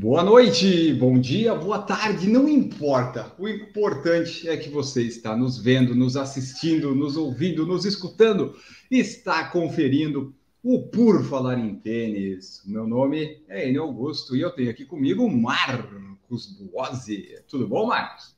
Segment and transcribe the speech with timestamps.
[0.00, 3.34] Boa noite, bom dia, boa tarde, não importa.
[3.36, 8.56] O importante é que você está nos vendo, nos assistindo, nos ouvindo, nos escutando,
[8.88, 10.32] está conferindo
[10.62, 12.62] o Por Falar em Tênis.
[12.64, 17.34] Meu nome é Enio Augusto e eu tenho aqui comigo Marcos Buozzi.
[17.48, 18.36] Tudo bom, Marcos?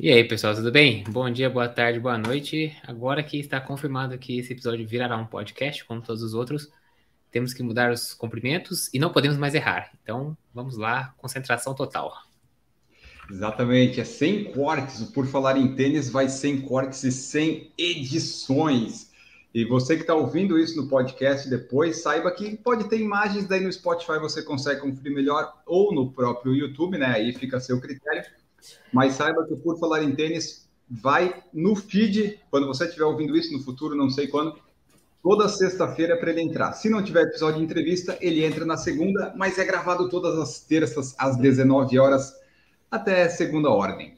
[0.00, 1.04] E aí, pessoal, tudo bem?
[1.08, 2.76] Bom dia, boa tarde, boa noite.
[2.82, 6.72] Agora que está confirmado que esse episódio virará um podcast, como todos os outros,
[7.30, 9.90] temos que mudar os cumprimentos e não podemos mais errar.
[10.02, 12.12] Então, vamos lá, concentração total.
[13.30, 15.00] Exatamente, é sem cortes.
[15.00, 19.08] O Por Falar em Tênis vai sem cortes e sem edições.
[19.54, 23.60] E você que está ouvindo isso no podcast depois, saiba que pode ter imagens daí
[23.60, 27.06] no Spotify, você consegue conferir melhor, ou no próprio YouTube, né?
[27.06, 28.24] Aí fica a seu critério.
[28.92, 33.36] Mas saiba que o Por Falar em Tênis vai no feed, quando você estiver ouvindo
[33.36, 34.58] isso no futuro, não sei quando,
[35.22, 36.72] toda sexta-feira para ele entrar.
[36.72, 40.60] Se não tiver episódio de entrevista, ele entra na segunda, mas é gravado todas as
[40.60, 42.34] terças às 19 horas
[42.90, 44.16] até segunda ordem.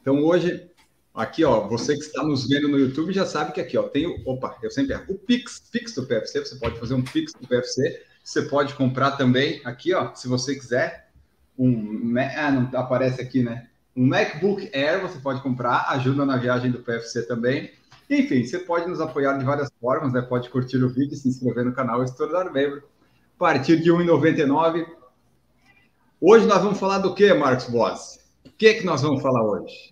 [0.00, 0.68] Então hoje,
[1.14, 4.06] aqui ó, você que está nos vendo no YouTube já sabe que aqui ó, tem
[4.06, 7.32] o, opa, eu sempre erro, o Pix, Pix do PFC, você pode fazer um Pix
[7.32, 11.10] do PFC, você pode comprar também aqui ó, se você quiser,
[11.58, 16.70] um, ah, não aparece aqui né, um MacBook Air você pode comprar, ajuda na viagem
[16.70, 17.70] do PFC também,
[18.08, 20.20] enfim, você pode nos apoiar de várias formas, né?
[20.22, 22.82] Pode curtir o vídeo, se inscrever no canal e se tornar membro.
[23.36, 24.86] A partir de R$ 1,99.
[26.20, 28.20] Hoje nós vamos falar do que, Marcos Boss?
[28.44, 29.90] O que, que nós vamos falar hoje?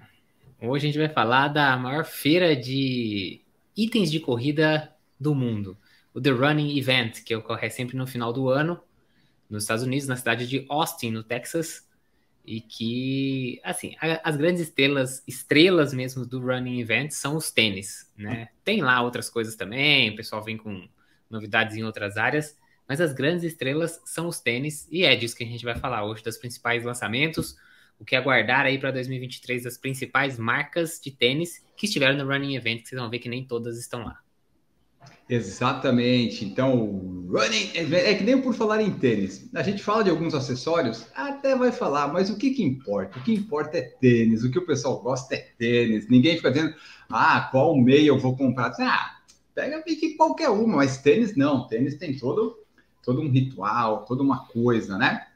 [0.60, 3.42] Hoje a gente vai falar da maior feira de
[3.76, 5.76] itens de corrida do mundo,
[6.14, 8.80] o The Running Event, que ocorre sempre no final do ano,
[9.48, 11.86] nos Estados Unidos, na cidade de Austin, no Texas
[12.44, 18.10] e que, assim, a, as grandes estrelas, estrelas mesmo do running event são os tênis,
[18.16, 18.48] né?
[18.64, 20.88] Tem lá outras coisas também, o pessoal vem com
[21.30, 22.58] novidades em outras áreas,
[22.88, 26.04] mas as grandes estrelas são os tênis e é disso que a gente vai falar
[26.04, 27.56] hoje, dos principais lançamentos,
[27.98, 32.56] o que aguardar aí para 2023 das principais marcas de tênis que estiveram no running
[32.56, 34.21] event, que vocês vão ver que nem todas estão lá.
[35.28, 36.44] Exatamente.
[36.44, 39.48] Então, running é que nem por falar em tênis.
[39.54, 43.18] A gente fala de alguns acessórios, até vai falar, mas o que que importa?
[43.18, 44.44] O que importa é tênis.
[44.44, 46.08] O que o pessoal gosta é tênis.
[46.08, 46.74] Ninguém fica dizendo,
[47.08, 48.74] ah, qual meia eu vou comprar?
[48.78, 49.18] Ah,
[49.54, 51.66] pega que qualquer uma, mas tênis não.
[51.66, 52.62] Tênis tem todo
[53.02, 55.26] todo um ritual, toda uma coisa, né?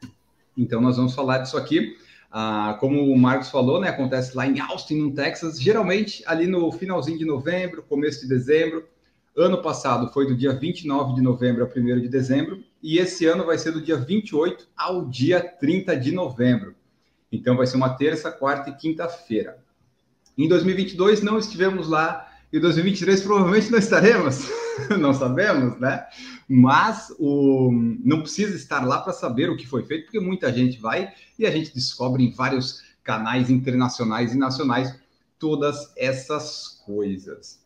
[0.56, 1.97] Então nós vamos falar disso aqui.
[2.31, 3.88] Ah, como o Marcos falou, né?
[3.88, 8.87] Acontece lá em Austin, no Texas, geralmente ali no finalzinho de novembro, começo de dezembro.
[9.36, 13.44] Ano passado foi do dia 29 de novembro a 1 de dezembro, e esse ano
[13.44, 16.74] vai ser do dia 28 ao dia 30 de novembro.
[17.30, 19.58] Então vai ser uma terça, quarta e quinta-feira.
[20.38, 24.48] Em 2022 não estivemos lá, e em 2023 provavelmente não estaremos,
[24.98, 26.06] não sabemos, né?
[26.48, 27.70] Mas o,
[28.03, 31.44] não precisa estar lá para saber o que foi feito, porque muita gente vai e
[31.44, 34.98] a gente descobre em vários canais internacionais e nacionais
[35.38, 37.66] todas essas coisas.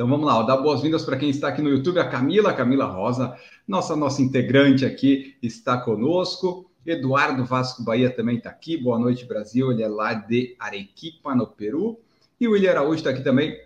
[0.00, 3.36] Então vamos lá, dar boas-vindas para quem está aqui no YouTube, a Camila, Camila Rosa,
[3.68, 6.70] nossa nossa integrante aqui está conosco.
[6.86, 8.78] Eduardo Vasco Bahia também está aqui.
[8.78, 9.70] Boa noite, Brasil.
[9.70, 12.00] Ele é lá de Arequipa, no Peru.
[12.40, 13.60] E o William Araújo está aqui também.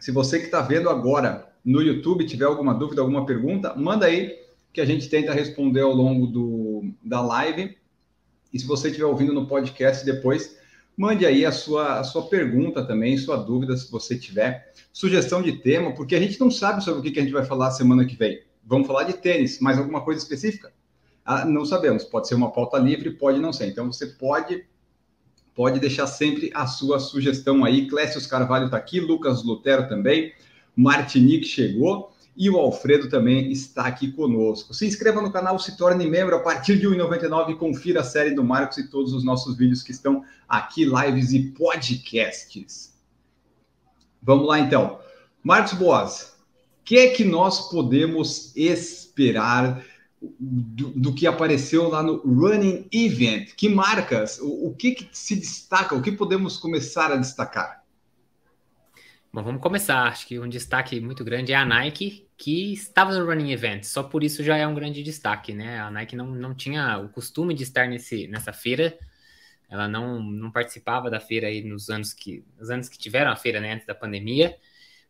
[0.00, 4.36] Se você que está vendo agora no YouTube tiver alguma dúvida, alguma pergunta, manda aí
[4.72, 7.78] que a gente tenta responder ao longo do, da live.
[8.52, 10.58] E se você estiver ouvindo no podcast depois,
[10.96, 14.72] Mande aí a sua, a sua pergunta também, sua dúvida, se você tiver.
[14.92, 17.70] Sugestão de tema, porque a gente não sabe sobre o que a gente vai falar
[17.70, 18.42] semana que vem.
[18.64, 20.72] Vamos falar de tênis, mas alguma coisa específica?
[21.24, 23.66] Ah, não sabemos, pode ser uma pauta livre, pode não ser.
[23.66, 24.64] Então você pode
[25.54, 27.86] pode deixar sempre a sua sugestão aí.
[27.86, 30.32] Clécio Carvalho está aqui, Lucas Lutero também,
[30.74, 34.72] Martinique chegou e o Alfredo também está aqui conosco.
[34.72, 38.04] Se inscreva no canal, se torne membro a partir de R$ 1,99 e confira a
[38.04, 42.94] série do Marcos e todos os nossos vídeos que estão aqui, lives e podcasts.
[44.22, 44.98] Vamos lá então.
[45.42, 46.34] Marcos Boas,
[46.80, 49.84] o que é que nós podemos esperar
[50.38, 53.54] do, do, que apareceu lá no Running Event?
[53.56, 54.38] Que marcas?
[54.38, 55.94] O, o que, que se destaca?
[55.94, 57.81] O que podemos começar a destacar?
[59.34, 60.08] Bom, vamos começar.
[60.08, 63.84] Acho que um destaque muito grande é a Nike, que estava no Running Event.
[63.84, 65.80] Só por isso já é um grande destaque, né?
[65.80, 68.98] A Nike não, não tinha o costume de estar nesse, nessa feira.
[69.70, 73.36] Ela não, não participava da feira aí nos anos que, nos anos que tiveram a
[73.36, 73.72] feira, né?
[73.72, 74.54] Antes da pandemia.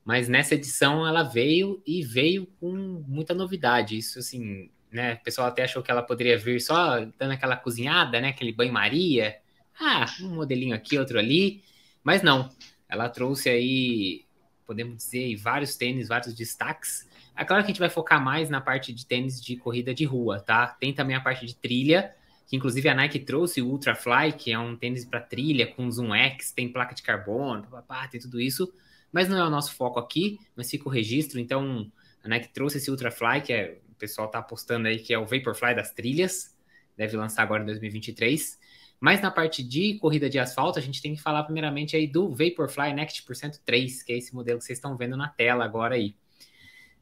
[0.05, 2.73] mas nessa edição ela veio e veio com
[3.09, 3.99] muita novidade.
[3.99, 5.15] Isso, assim, né?
[5.15, 8.29] O pessoal até achou que ela poderia vir só dando aquela cozinhada, né?
[8.31, 9.39] Aquele banho-maria.
[9.81, 11.63] Ah, um modelinho aqui, outro ali.
[12.05, 12.51] Mas não,
[12.93, 14.27] ela trouxe aí,
[14.67, 17.09] podemos dizer, vários tênis, vários destaques.
[17.35, 20.05] É claro que a gente vai focar mais na parte de tênis de corrida de
[20.05, 20.67] rua, tá?
[20.67, 22.15] Tem também a parte de trilha,
[22.47, 26.15] que inclusive a Nike trouxe o Ultrafly, que é um tênis para trilha com Zoom
[26.15, 28.71] X, tem placa de carbono, papá, tem tudo isso.
[29.11, 31.41] Mas não é o nosso foco aqui, mas fica o registro.
[31.41, 31.91] Então,
[32.23, 35.25] a Nike trouxe esse Ultrafly, que é, o pessoal tá apostando aí que é o
[35.25, 36.55] Vaporfly das trilhas,
[36.95, 38.61] deve lançar agora em 2023.
[39.03, 42.31] Mas na parte de corrida de asfalto, a gente tem que falar primeiramente aí do
[42.31, 45.97] Vaporfly Next Percent 3, que é esse modelo que vocês estão vendo na tela agora
[45.97, 46.15] aí.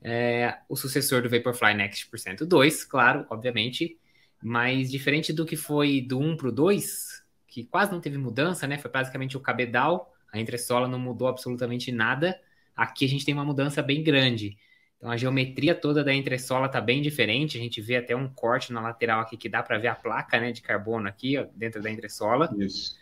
[0.00, 3.98] É, o sucessor do Vaporfly Next Percent 2, claro, obviamente,
[4.42, 8.66] mas diferente do que foi do 1 para o 2, que quase não teve mudança,
[8.66, 8.78] né?
[8.78, 12.40] Foi basicamente o cabedal, a entressola não mudou absolutamente nada.
[12.74, 14.56] Aqui a gente tem uma mudança bem grande.
[15.00, 17.56] Então a geometria toda da entressola está bem diferente.
[17.56, 20.38] A gente vê até um corte na lateral aqui que dá para ver a placa
[20.38, 22.54] né, de carbono aqui ó, dentro da entressola.
[22.58, 22.94] Isso.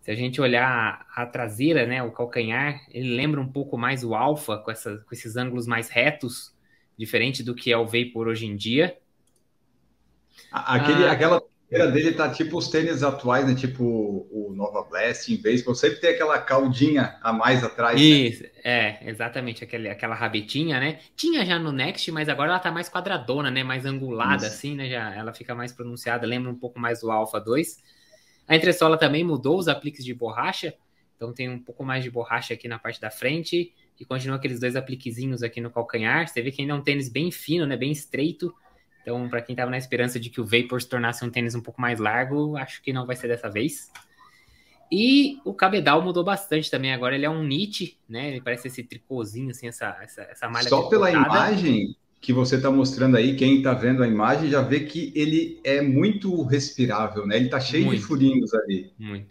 [0.00, 4.14] Se a gente olhar a traseira, né, o calcanhar, ele lembra um pouco mais o
[4.14, 6.56] Alpha com, essa, com esses ângulos mais retos,
[6.96, 8.96] diferente do que é o Vapor hoje em dia.
[10.50, 13.54] Aquele, ah, aquela traseira dele tá tipo os tênis atuais, né?
[13.54, 13.84] Tipo
[14.30, 18.00] o Nova Blast, em vez, você sempre tem aquela caldinha a mais atrás.
[18.00, 18.06] Né?
[18.06, 18.48] Isso, né?
[18.64, 20.98] é, exatamente, aquele, aquela rabetinha, né?
[21.14, 23.62] Tinha já no Next, mas agora ela tá mais quadradona, né?
[23.62, 24.46] Mais angulada, Isso.
[24.46, 24.88] assim, né?
[24.88, 27.82] Já, ela fica mais pronunciada, lembra um pouco mais do Alpha 2.
[28.48, 30.74] A entressola também mudou os apliques de borracha,
[31.16, 34.58] então tem um pouco mais de borracha aqui na parte da frente e continua aqueles
[34.58, 36.26] dois apliquezinhos aqui no calcanhar.
[36.26, 37.76] Você vê que ainda é um tênis bem fino, né?
[37.76, 38.54] Bem estreito
[39.08, 41.62] então, para quem estava na esperança de que o Vapor se tornasse um tênis um
[41.62, 43.90] pouco mais largo, acho que não vai ser dessa vez.
[44.92, 46.92] E o cabedal mudou bastante também.
[46.92, 48.28] Agora ele é um knit, né?
[48.28, 50.68] Ele parece esse tricôzinho, assim, essa, essa, essa malha.
[50.68, 54.80] Só pela imagem que você está mostrando aí, quem está vendo a imagem já vê
[54.80, 57.36] que ele é muito respirável, né?
[57.36, 58.92] Ele está cheio muito, de furinhos ali.
[58.98, 59.26] Muito.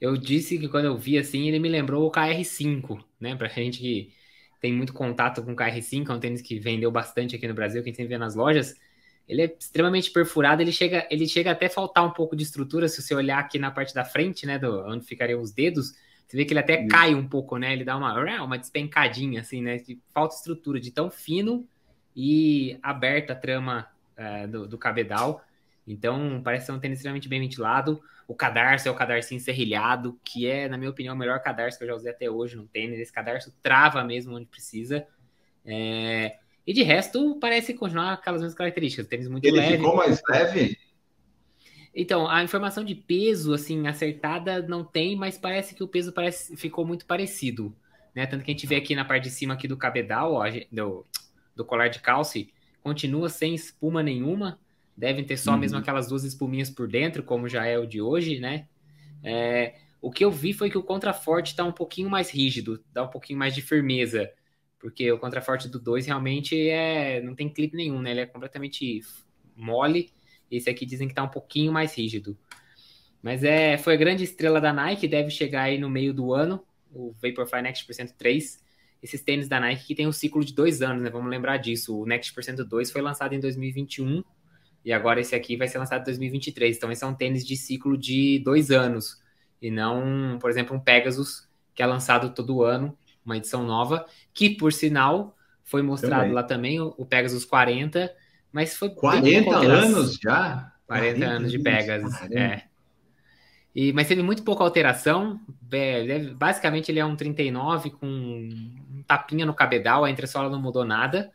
[0.00, 3.36] Eu disse que quando eu vi assim, ele me lembrou o KR5, né?
[3.36, 4.10] Pra gente que
[4.60, 7.82] tem muito contato com o KR5, é um tênis que vendeu bastante aqui no Brasil,
[7.84, 8.74] quem sempre vê nas lojas
[9.30, 13.00] ele é extremamente perfurado, ele chega, ele chega até faltar um pouco de estrutura, se
[13.00, 15.92] você olhar aqui na parte da frente, né, do, onde ficariam os dedos,
[16.26, 18.12] você vê que ele até cai um pouco, né, ele dá uma,
[18.42, 21.64] uma despencadinha, assim, né, de falta estrutura, de tão fino
[22.14, 23.86] e aberta a trama
[24.16, 25.44] é, do, do, cabedal,
[25.86, 30.48] então parece ser um tênis extremamente bem ventilado, o cadarço é o cadarcinho serrilhado, que
[30.48, 32.98] é, na minha opinião, o melhor cadarço que eu já usei até hoje no tênis,
[32.98, 35.06] esse cadarço trava mesmo onde precisa,
[35.64, 39.06] é e de resto, parece continuar aquelas mesmas características.
[39.06, 39.76] Tênis muito Ele leve.
[39.76, 40.78] ficou mais leve?
[41.94, 46.56] Então, a informação de peso, assim, acertada não tem, mas parece que o peso parece,
[46.56, 47.74] ficou muito parecido.
[48.14, 48.26] Né?
[48.26, 51.06] Tanto que a gente vê aqui na parte de cima aqui do cabedal, ó, do,
[51.56, 52.52] do colar de calce,
[52.82, 54.58] continua sem espuma nenhuma.
[54.96, 55.58] Devem ter só uhum.
[55.58, 58.66] mesmo aquelas duas espuminhas por dentro, como já é o de hoje, né?
[59.22, 63.02] É, o que eu vi foi que o contraforte está um pouquinho mais rígido, dá
[63.02, 64.30] um pouquinho mais de firmeza.
[64.80, 68.12] Porque o contraforte do 2 realmente é não tem clipe nenhum, né?
[68.12, 69.00] Ele é completamente
[69.54, 70.10] mole.
[70.50, 72.36] Esse aqui dizem que tá um pouquinho mais rígido.
[73.22, 76.64] Mas é, foi a grande estrela da Nike, deve chegar aí no meio do ano,
[76.90, 78.58] o Vaporfly Next Percent 3.
[79.02, 81.10] Esses tênis da Nike que tem um ciclo de dois anos, né?
[81.10, 81.98] Vamos lembrar disso.
[81.98, 84.24] O Next Percent 2 foi lançado em 2021
[84.82, 86.76] e agora esse aqui vai ser lançado em 2023.
[86.76, 89.20] Então, esse é um tênis de ciclo de dois anos
[89.60, 94.50] e não, por exemplo, um Pegasus que é lançado todo ano uma edição nova, que
[94.50, 96.34] por sinal foi mostrado também.
[96.34, 98.12] lá também, o, Pegasus 40,
[98.52, 100.72] mas foi 40 anos já?
[100.86, 102.64] 40, 40 anos de Pegasus, é.
[103.74, 105.40] E, mas teve muito pouca alteração.
[106.36, 111.30] Basicamente, ele é um 39 com um tapinha no cabedal, a entressola não mudou nada.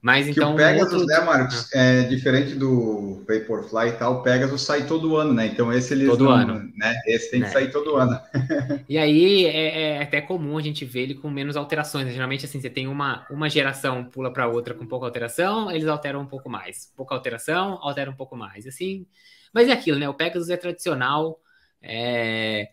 [0.00, 0.54] Mas que então.
[0.54, 1.06] O Pegasus, outro...
[1.06, 1.70] né, Marcos?
[1.74, 1.78] Ah.
[1.78, 5.46] É diferente do Vaporfly e tal, o Pegasus sai todo ano, né?
[5.46, 6.72] Então esse eles todo não, ano.
[6.76, 6.94] né?
[7.06, 7.50] Esse tem que é.
[7.50, 8.18] sair todo ano.
[8.88, 12.06] e aí é, é, até comum a gente ver ele com menos alterações.
[12.06, 12.12] Né?
[12.12, 16.20] Geralmente, assim, você tem uma, uma geração, pula para outra com pouca alteração, eles alteram
[16.20, 16.92] um pouco mais.
[16.96, 18.68] Pouca alteração, altera um pouco mais.
[18.68, 19.04] Assim.
[19.52, 20.08] Mas é aquilo, né?
[20.08, 21.40] O Pegasus é tradicional.
[21.82, 22.68] É,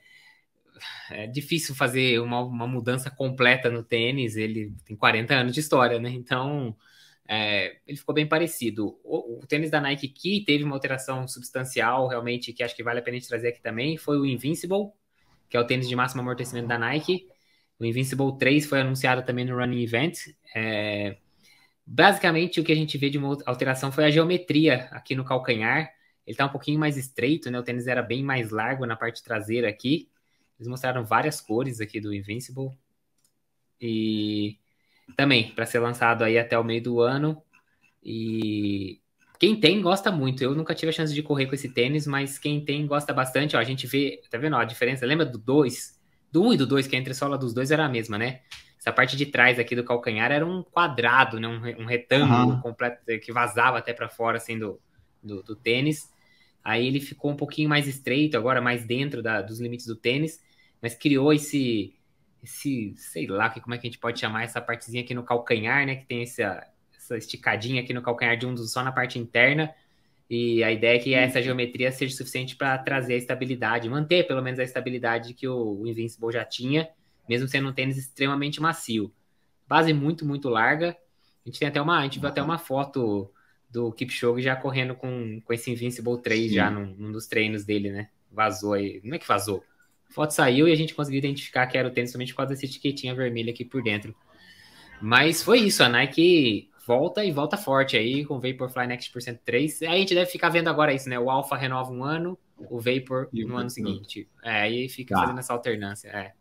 [1.09, 4.35] é difícil fazer uma, uma mudança completa no tênis.
[4.35, 6.11] Ele tem 40 anos de história, né?
[6.11, 6.75] Então
[7.27, 8.99] é, ele ficou bem parecido.
[9.03, 12.99] O, o, tênis da Nike que teve uma alteração substancial, realmente, que acho que vale
[12.99, 14.91] a pena a gente trazer aqui também, foi o Invincible,
[15.49, 17.27] que é o tênis de máximo amortecimento da Nike.
[17.79, 20.17] O Invincible 3 foi anunciado também no Running Event.
[20.55, 21.17] É,
[21.85, 25.91] basicamente, o que a gente vê de uma alteração foi a geometria aqui no calcanhar.
[26.25, 27.59] Ele está um pouquinho mais estreito, né?
[27.59, 30.09] O tênis era bem mais largo na parte traseira aqui.
[30.57, 32.69] Eles mostraram várias cores aqui do Invincible.
[33.81, 34.57] E
[35.15, 37.41] também para ser lançado aí até o meio do ano.
[38.03, 38.99] E
[39.39, 40.43] quem tem gosta muito.
[40.43, 43.55] Eu nunca tive a chance de correr com esse tênis, mas quem tem gosta bastante.
[43.55, 45.05] Ó, a gente vê, tá vendo ó, a diferença?
[45.05, 45.99] Lembra do 2?
[46.31, 48.41] Do 1 um e do 2, que a entressola dos dois era a mesma, né?
[48.85, 51.47] Essa parte de trás aqui do calcanhar era um quadrado, né?
[51.47, 52.61] um, um retângulo uhum.
[52.61, 54.79] completo que vazava até para fora assim do,
[55.23, 56.07] do, do, tênis.
[56.63, 60.39] Aí ele ficou um pouquinho mais estreito, agora mais dentro da, dos limites do tênis,
[60.81, 61.95] mas criou esse,
[62.45, 65.85] esse, sei lá, como é que a gente pode chamar essa partezinha aqui no calcanhar,
[65.85, 65.95] né?
[65.95, 69.73] Que tem essa, essa esticadinha aqui no calcanhar de um dos só na parte interna.
[70.29, 74.41] E a ideia é que essa geometria seja suficiente para trazer a estabilidade, manter pelo
[74.41, 76.89] menos a estabilidade que o, o Invincible já tinha
[77.27, 79.11] mesmo sendo um tênis extremamente macio.
[79.67, 80.89] Base muito, muito larga.
[81.45, 83.31] A gente tem até uma, a gente viu até uma foto
[83.69, 86.55] do Kipchoge já correndo com, com esse Invincible 3 Sim.
[86.55, 88.09] já num, num, dos treinos dele, né?
[88.31, 89.01] Vazou aí.
[89.03, 89.63] Não é que vazou.
[90.09, 92.53] A foto saiu e a gente conseguiu identificar que era o tênis somente por causa
[92.53, 94.15] dessa etiquetinha vermelha aqui por dentro.
[95.01, 99.39] Mas foi isso, a Nike volta e volta forte aí com o Vaporfly Next Percent
[99.43, 99.81] 3.
[99.83, 101.19] Aí a gente deve ficar vendo agora isso, né?
[101.19, 104.27] O Alpha renova um ano, o Vapor no ano seguinte.
[104.43, 105.21] É, aí fica tá.
[105.21, 106.09] fazendo essa alternância.
[106.09, 106.31] É.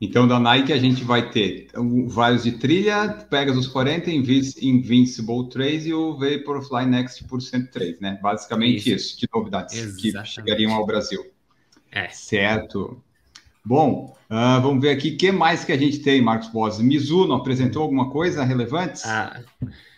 [0.00, 1.68] Então, da Nike, a gente vai ter
[2.06, 8.18] vários de trilha, Pegasus 40, Invincible 3 e o Vaporfly Next por 103, né?
[8.22, 10.22] Basicamente isso, isso de novidades Exatamente.
[10.22, 11.22] que chegariam ao Brasil.
[11.90, 12.08] É.
[12.08, 13.02] Certo.
[13.64, 16.78] Bom, uh, vamos ver aqui o que mais que a gente tem, Marcos Boas.
[16.78, 19.02] Mizuno apresentou alguma coisa relevante?
[19.04, 19.40] Ah,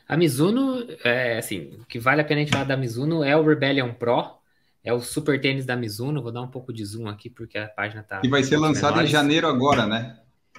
[0.09, 3.37] a Mizuno, é, assim, o que vale a pena a gente falar da Mizuno é
[3.37, 4.43] o Rebellion Pro,
[4.85, 6.23] é o super tênis da Mizuno.
[6.23, 8.21] Vou dar um pouco de zoom aqui porque a página tá.
[8.23, 9.11] E vai ser lançado menores.
[9.11, 10.19] em janeiro agora, né?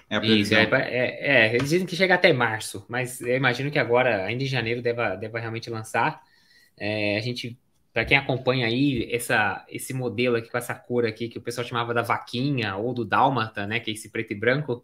[0.09, 0.61] É a previsão.
[0.61, 4.23] Isso, é, é, é, eles dizem que chega até março, mas eu imagino que agora,
[4.23, 6.21] ainda em janeiro, deva, deva realmente lançar.
[6.77, 7.57] É, a gente,
[7.93, 11.65] para quem acompanha aí essa, esse modelo aqui com essa cor aqui, que o pessoal
[11.65, 13.79] chamava da vaquinha ou do dálmata, né?
[13.79, 14.83] Que é esse preto e branco,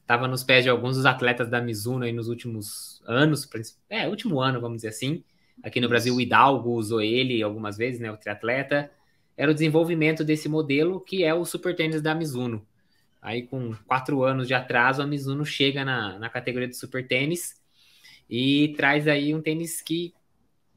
[0.00, 3.48] estava nos pés de alguns dos atletas da Mizuno aí nos últimos anos,
[3.90, 5.24] é, último ano, vamos dizer assim.
[5.62, 8.10] Aqui no Brasil, o Hidalgo usou ele algumas vezes, né?
[8.12, 8.90] O triatleta.
[9.36, 12.64] Era o desenvolvimento desse modelo, que é o super tênis da Mizuno.
[13.20, 17.60] Aí, com quatro anos de atraso, a Mizuno chega na, na categoria de super tênis
[18.30, 20.14] e traz aí um tênis que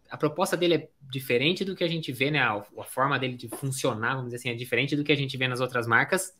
[0.10, 2.40] a proposta dele é diferente do que a gente vê, né?
[2.40, 5.38] A, a, forma dele de funcionar, vamos dizer assim, é diferente do que a gente
[5.38, 6.34] vê nas outras marcas.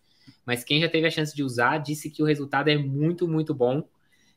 [0.46, 3.54] Mas quem já teve a chance de usar disse que o resultado é muito, muito
[3.54, 3.88] bom.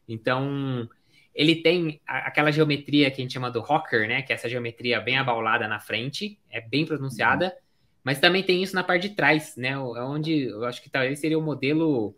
[0.09, 0.89] Então,
[1.35, 4.23] ele tem aquela geometria que a gente chama do rocker, né?
[4.23, 7.53] Que é essa geometria bem abaulada na frente, é bem pronunciada, uhum.
[8.05, 9.71] mas também tem isso na parte de trás, né?
[9.71, 12.17] É onde eu acho que talvez seria o modelo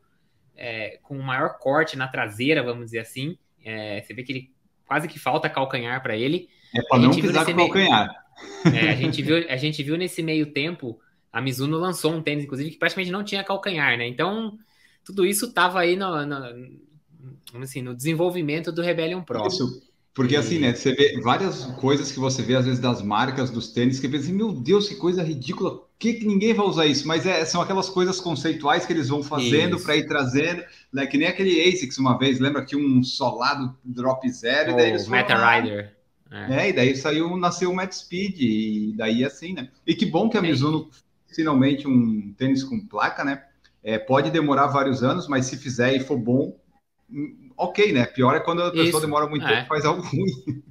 [0.56, 3.36] é, com maior corte na traseira, vamos dizer assim.
[3.64, 4.52] É, você vê que ele
[4.92, 6.48] quase que falta calcanhar para ele.
[6.74, 8.14] É para não pisar com calcanhar.
[8.64, 10.98] É, a, gente viu, a gente viu nesse meio tempo,
[11.32, 14.08] a Mizuno lançou um tênis, inclusive, que praticamente não tinha calcanhar, né?
[14.08, 14.58] Então,
[15.04, 19.46] tudo isso estava aí no, no assim, no desenvolvimento do Rebellion Pro.
[19.46, 19.80] Isso,
[20.12, 23.68] porque assim, né, você vê várias coisas que você vê às vezes das marcas dos
[23.68, 27.06] tênis que pensa assim, meu Deus, que coisa ridícula, que, que ninguém vai usar isso?
[27.06, 31.16] Mas é, são aquelas coisas conceituais que eles vão fazendo para ir trazendo, né, que
[31.16, 35.06] nem aquele ASICS uma vez, lembra que um solado drop zero, oh, e daí eles
[35.06, 35.96] Meta foram, Rider.
[36.28, 36.64] É.
[36.64, 36.68] é.
[36.70, 39.68] e daí saiu, nasceu o Matt Speed, e daí assim, né?
[39.86, 40.90] E que bom que a Mizuno
[41.32, 43.44] finalmente um tênis com placa, né?
[43.84, 46.58] É, pode demorar vários anos, mas se fizer e for bom,
[47.56, 48.06] ok, né?
[48.06, 49.00] Pior é quando a pessoa Isso.
[49.00, 49.48] demora muito é.
[49.48, 50.62] tempo e faz algo ruim.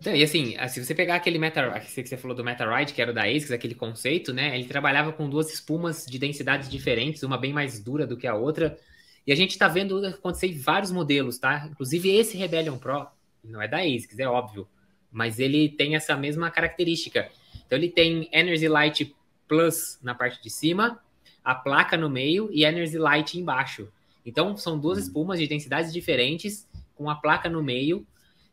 [0.00, 2.94] Então, e assim, ah, se você pegar aquele Meta, que você falou do Meta Ride,
[2.94, 4.54] que era o da ASICS, aquele conceito, né?
[4.58, 8.34] Ele trabalhava com duas espumas de densidades diferentes, uma bem mais dura do que a
[8.34, 8.78] outra.
[9.26, 11.68] E a gente tá vendo acontecer em vários modelos, tá?
[11.70, 13.06] Inclusive esse Rebellion Pro,
[13.44, 14.66] não é da ASICS, é óbvio,
[15.12, 17.30] mas ele tem essa mesma característica.
[17.66, 19.14] Então ele tem Energy Light
[19.46, 20.98] Plus na parte de cima,
[21.44, 23.88] a placa no meio e Energy Light embaixo.
[24.24, 25.04] Então, são duas uhum.
[25.04, 28.06] espumas de densidades diferentes, com a placa no meio.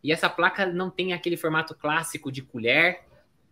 [0.08, 3.02] E essa placa não tem aquele formato clássico de colher,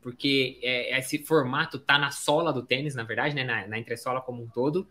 [0.02, 3.44] porque é, esse formato tá na sola do tênis, na verdade, né?
[3.44, 4.88] Na, na entressola como um todo.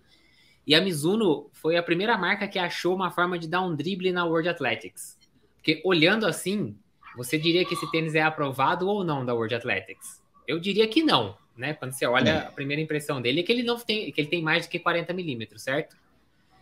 [0.66, 4.12] E a Mizuno foi a primeira marca que achou uma forma de dar um drible
[4.12, 5.18] na World Athletics.
[5.54, 6.76] Porque olhando assim,
[7.16, 10.22] você diria que esse tênis é aprovado ou não da World Athletics?
[10.46, 11.72] Eu diria que não, né?
[11.72, 12.38] Quando você olha é.
[12.40, 14.78] a primeira impressão dele é que ele não tem, que ele tem mais do que
[14.78, 15.96] 40 milímetros, certo?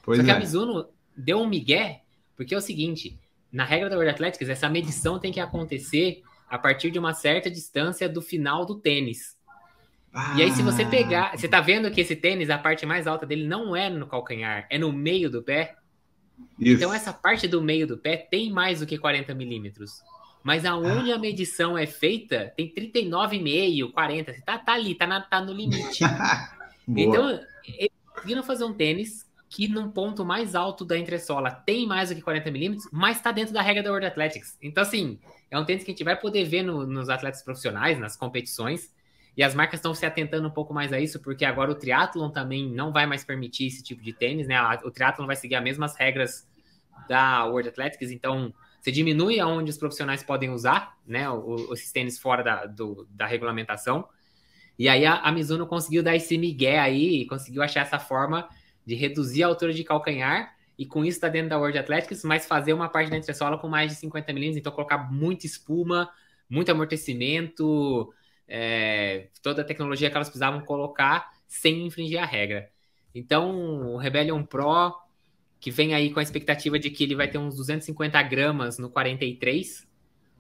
[0.05, 0.39] Pois Só que a é.
[0.39, 2.03] Mizuno deu um migué,
[2.37, 3.19] porque é o seguinte,
[3.53, 7.51] na regra da World Athletics, essa medição tem que acontecer a partir de uma certa
[7.51, 9.37] distância do final do tênis.
[10.13, 10.35] Ah.
[10.37, 13.27] E aí, se você pegar, você tá vendo que esse tênis, a parte mais alta
[13.27, 15.77] dele não é no calcanhar, é no meio do pé.
[16.59, 16.77] Isso.
[16.77, 20.03] Então, essa parte do meio do pé tem mais do que 40 milímetros.
[20.43, 21.17] Mas aonde ah.
[21.17, 24.33] a medição é feita, tem 39,5, 40.
[24.33, 26.05] Você tá, tá ali, tá, na, tá no limite.
[26.89, 32.09] então, eles conseguiram fazer um tênis que num ponto mais alto da entressola tem mais
[32.09, 34.57] do que 40 milímetros, mas está dentro da regra da World Athletics.
[34.63, 37.99] Então, assim, é um tênis que a gente vai poder ver no, nos atletas profissionais,
[37.99, 38.91] nas competições,
[39.37, 42.31] e as marcas estão se atentando um pouco mais a isso, porque agora o triatlon
[42.31, 44.59] também não vai mais permitir esse tipo de tênis, né?
[44.85, 46.49] O triatlon vai seguir as mesmas regras
[47.07, 51.27] da World Athletics, então você diminui aonde os profissionais podem usar, né?
[51.73, 54.09] Esses tênis fora da, do, da regulamentação.
[54.79, 58.49] E aí a, a Mizuno conseguiu dar esse migué aí, conseguiu achar essa forma
[58.85, 62.47] de reduzir a altura de calcanhar e com isso está dentro da World Athletics, mas
[62.47, 66.11] fazer uma parte da entressola com mais de 50 milímetros, então colocar muita espuma,
[66.49, 68.13] muito amortecimento,
[68.49, 72.71] é, toda a tecnologia que elas precisavam colocar sem infringir a regra.
[73.15, 74.95] Então, o Rebellion Pro,
[75.61, 78.91] que vem aí com a expectativa de que ele vai ter uns 250 gramas no
[78.91, 79.87] 43,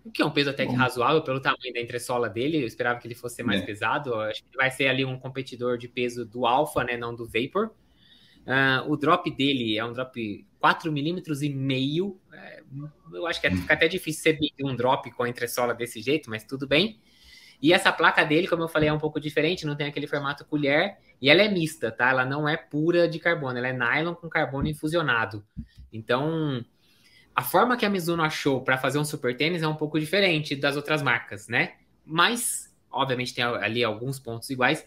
[0.04, 2.62] o que é um peso até que razoável pelo tamanho da entressola dele.
[2.62, 3.64] Eu esperava que ele fosse ser mais é.
[3.64, 4.14] pesado.
[4.14, 7.70] Acho que vai ser ali um competidor de peso do Alpha, né, não do Vapor.
[8.46, 12.20] Uh, o drop dele é um drop 4 milímetros e meio.
[12.32, 12.62] É,
[13.12, 13.56] eu acho que hum.
[13.56, 17.00] fica até difícil você medir um drop com a entressola desse jeito, mas tudo bem.
[17.60, 20.44] E essa placa dele, como eu falei, é um pouco diferente, não tem aquele formato
[20.44, 22.10] colher, e ela é mista, tá?
[22.10, 25.46] Ela não é pura de carbono, ela é nylon com carbono infusionado.
[25.92, 26.64] Então,
[27.34, 30.56] a forma que a Mizuno achou para fazer um super tênis é um pouco diferente
[30.56, 31.74] das outras marcas, né?
[32.04, 34.84] Mas, obviamente, tem ali alguns pontos iguais,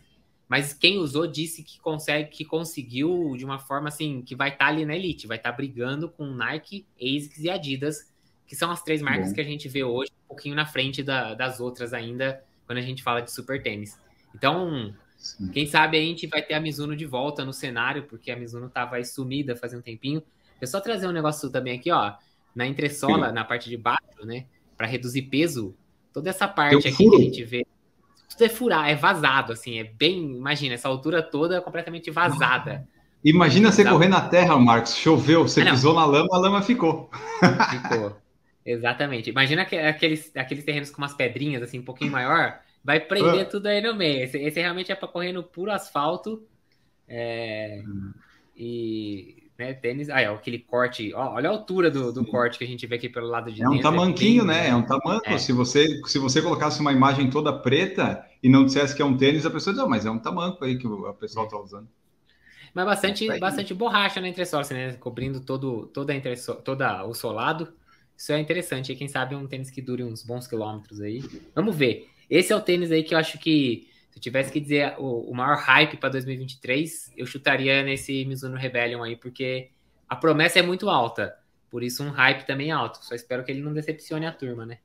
[0.48, 4.66] mas quem usou disse que consegue, que conseguiu de uma forma assim, que vai estar
[4.66, 8.14] tá ali na elite, vai estar tá brigando com Nike, ASICS e Adidas,
[8.46, 9.36] que são as três marcas Bom.
[9.36, 12.82] que a gente vê hoje, um pouquinho na frente da, das outras ainda, quando a
[12.82, 14.00] gente fala de super tênis.
[14.36, 15.50] Então, Sim.
[15.50, 18.68] quem sabe a gente vai ter a Mizuno de volta no cenário, porque a Mizuno
[18.68, 20.22] estava aí sumida faz um tempinho.
[20.62, 22.14] Eu só trazer um negócio também aqui, ó,
[22.56, 23.34] na entressola, Sim.
[23.34, 24.46] na parte de baixo, né,
[24.78, 25.76] para reduzir peso,
[26.14, 27.66] toda essa parte aqui que a gente vê
[28.36, 30.36] tudo é furar, é vazado, assim, é bem.
[30.36, 32.88] Imagina, essa altura toda é completamente vazada.
[33.24, 37.10] Imagina você correr na terra, Marcos, choveu, você ah, pisou na lama, a lama ficou.
[37.72, 38.16] Ficou.
[38.64, 39.30] Exatamente.
[39.30, 43.46] Imagina aqueles, aqueles terrenos com umas pedrinhas, assim, um pouquinho maior, vai prender ah.
[43.46, 44.24] tudo aí no meio.
[44.24, 46.44] Esse, esse realmente é para correr no puro asfalto.
[47.08, 48.12] É, hum.
[48.56, 49.74] E né?
[49.74, 52.86] Tênis, ah, é aquele corte, ó, olha a altura do, do corte que a gente
[52.86, 53.80] vê aqui pelo lado de é dentro.
[53.80, 54.70] Um tamanquinho, é né?
[54.70, 55.30] É um tamanco.
[55.30, 55.38] É.
[55.38, 59.16] Se você se você colocasse uma imagem toda preta e não dissesse que é um
[59.16, 61.88] tênis, a pessoa diz, oh, mas é um tamanco aí que o pessoal está usando.
[62.74, 64.94] Mas bastante, é bastante borracha na entressola, assim, né?
[64.94, 67.74] Cobrindo todo, toda, a entressola, toda o solado.
[68.18, 68.92] Isso é interessante.
[68.92, 71.24] E quem sabe é um tênis que dure uns bons quilômetros aí.
[71.56, 72.10] Vamos ver.
[72.30, 75.30] Esse é o tênis aí que eu acho que se eu tivesse que dizer o,
[75.30, 79.70] o maior hype para 2023, eu chutaria nesse Mizuno Rebellion aí, porque
[80.08, 81.36] a promessa é muito alta.
[81.70, 83.00] Por isso, um hype também alto.
[83.04, 84.78] Só espero que ele não decepcione a turma, né?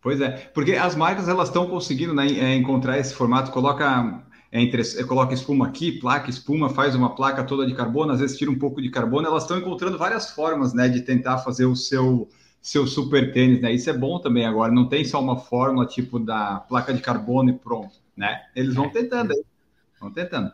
[0.00, 4.60] Pois é, porque as marcas elas estão conseguindo né, é, encontrar esse formato, coloca, é,
[4.60, 8.50] entre, coloca espuma aqui, placa, espuma, faz uma placa toda de carbono, às vezes tira
[8.50, 12.28] um pouco de carbono, elas estão encontrando várias formas né, de tentar fazer o seu,
[12.60, 13.72] seu super tênis, né?
[13.72, 17.50] Isso é bom também agora, não tem só uma fórmula tipo da placa de carbono
[17.50, 18.42] e pronto né?
[18.54, 18.90] Eles vão é.
[18.90, 19.44] tentando aí.
[20.00, 20.52] Vão tentando.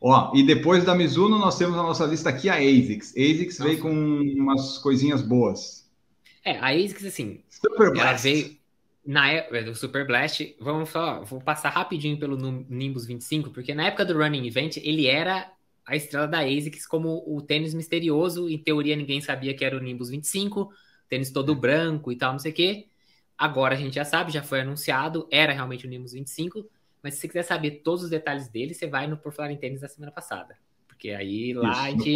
[0.00, 3.10] Ó, e depois da Mizuno, nós temos na nossa lista aqui a ASICS.
[3.16, 5.90] ASICS veio com umas coisinhas boas.
[6.44, 8.56] É, a ASICS, assim, Super ela veio
[9.08, 12.36] na época do Super Blast, vamos só, vou passar rapidinho pelo
[12.68, 15.50] Nimbus 25, porque na época do Running Event, ele era
[15.86, 19.80] a estrela da ASICS como o tênis misterioso, em teoria ninguém sabia que era o
[19.80, 20.70] Nimbus 25,
[21.08, 22.87] tênis todo branco e tal, não sei o quê.
[23.38, 26.68] Agora a gente já sabe, já foi anunciado, era realmente o Nimbus 25,
[27.00, 29.56] mas se você quiser saber todos os detalhes dele, você vai no Por Falar em
[29.56, 30.56] Tênis da semana passada.
[30.88, 32.14] Porque aí lá Isso, a, gente,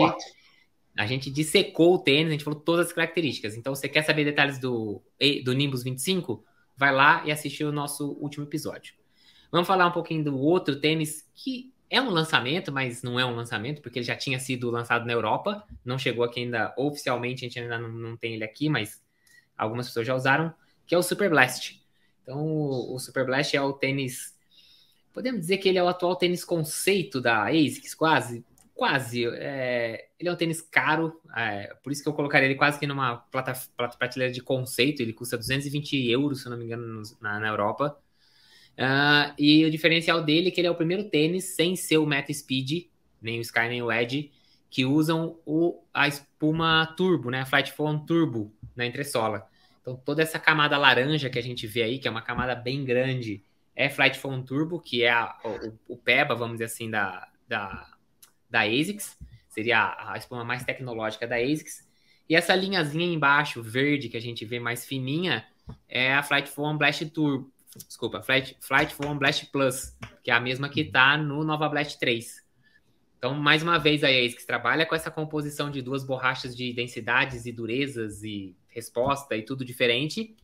[0.99, 3.57] a gente dissecou o tênis, a gente falou todas as características.
[3.57, 5.01] Então, você quer saber detalhes do,
[5.45, 6.45] do Nimbus 25?
[6.77, 8.95] Vai lá e assiste o nosso último episódio.
[9.53, 13.37] Vamos falar um pouquinho do outro tênis que é um lançamento, mas não é um
[13.37, 17.49] lançamento, porque ele já tinha sido lançado na Europa, não chegou aqui ainda oficialmente, a
[17.49, 19.05] gente ainda não, não tem ele aqui, mas
[19.57, 20.53] algumas pessoas já usaram
[20.93, 21.83] que é o Super Blast.
[22.23, 24.35] Então, o, Super Blast é o tênis.
[25.11, 28.45] Podemos dizer que ele é o atual tênis conceito da ASICS, quase.
[28.75, 29.25] Quase.
[29.25, 32.87] É, ele é um tênis caro, é, por isso que eu colocaria ele quase que
[32.87, 35.01] numa plata, plata, prateleira de conceito.
[35.01, 37.99] Ele custa 220 euros, se não me engano, na, na Europa.
[38.73, 42.05] Uh, e o diferencial dele é que ele é o primeiro tênis sem ser o
[42.05, 44.31] Meta Speed, nem o Sky nem o Edge,
[44.69, 47.41] que usam o, a espuma turbo, né?
[47.41, 49.51] A Flight Foam Turbo na entressola.
[49.83, 52.85] Então, toda essa camada laranja que a gente vê aí, que é uma camada bem
[52.85, 53.43] grande,
[53.75, 57.91] é Flight Phone Turbo, que é a, o, o, PEBA, vamos dizer assim, da, da,
[58.49, 59.19] da ASICS.
[59.49, 61.87] Seria a, a espuma mais tecnológica da ASICS.
[62.29, 65.45] E essa linhazinha embaixo, verde, que a gente vê mais fininha,
[65.89, 67.53] é a Flight Phone Blast Turbo.
[67.75, 71.99] Desculpa, Flight, Flight Phone Blast Plus, que é a mesma que está no Nova Blast
[71.99, 72.43] 3.
[73.19, 77.47] Então, mais uma vez, a ASICS trabalha com essa composição de duas borrachas de densidades
[77.47, 80.37] e durezas e resposta e tudo diferente.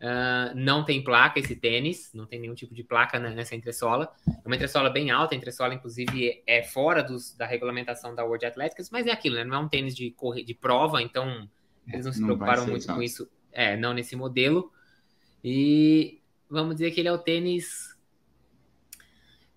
[0.00, 4.12] Uh, não tem placa esse tênis, não tem nenhum tipo de placa nessa entressola.
[4.26, 8.46] É uma entressola bem alta, a entressola, inclusive, é fora dos, da regulamentação da World
[8.46, 9.44] Athletics, mas é aquilo, né?
[9.44, 11.48] Não é um tênis de, corre, de prova, então
[11.86, 13.28] eles não se não preocuparam muito com isso.
[13.50, 14.70] É, não nesse modelo.
[15.42, 17.96] E vamos dizer que ele é o tênis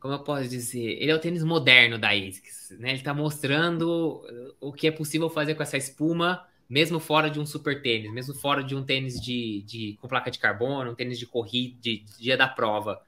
[0.02, 2.90] como eu posso dizer, ele é o tênis moderno da ASICS, né?
[2.90, 4.26] Ele está mostrando
[4.60, 8.34] o que é possível fazer com essa espuma, mesmo fora de um super tênis, mesmo
[8.34, 11.98] fora de um tênis de, de com placa de carbono, um tênis de corrida, de,
[11.98, 13.02] de dia da prova.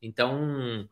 [0.00, 0.88] Então,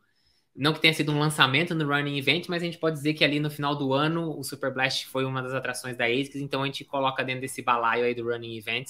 [0.53, 3.23] não que tenha sido um lançamento no Running Event, mas a gente pode dizer que
[3.23, 6.63] ali no final do ano o Super Blast foi uma das atrações da ASICS, então
[6.63, 8.87] a gente coloca dentro desse balaio aí do Running Event,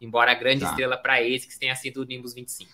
[0.00, 0.70] embora a grande tá.
[0.70, 2.72] estrela para a ASICS tenha sido o Nimbus 25.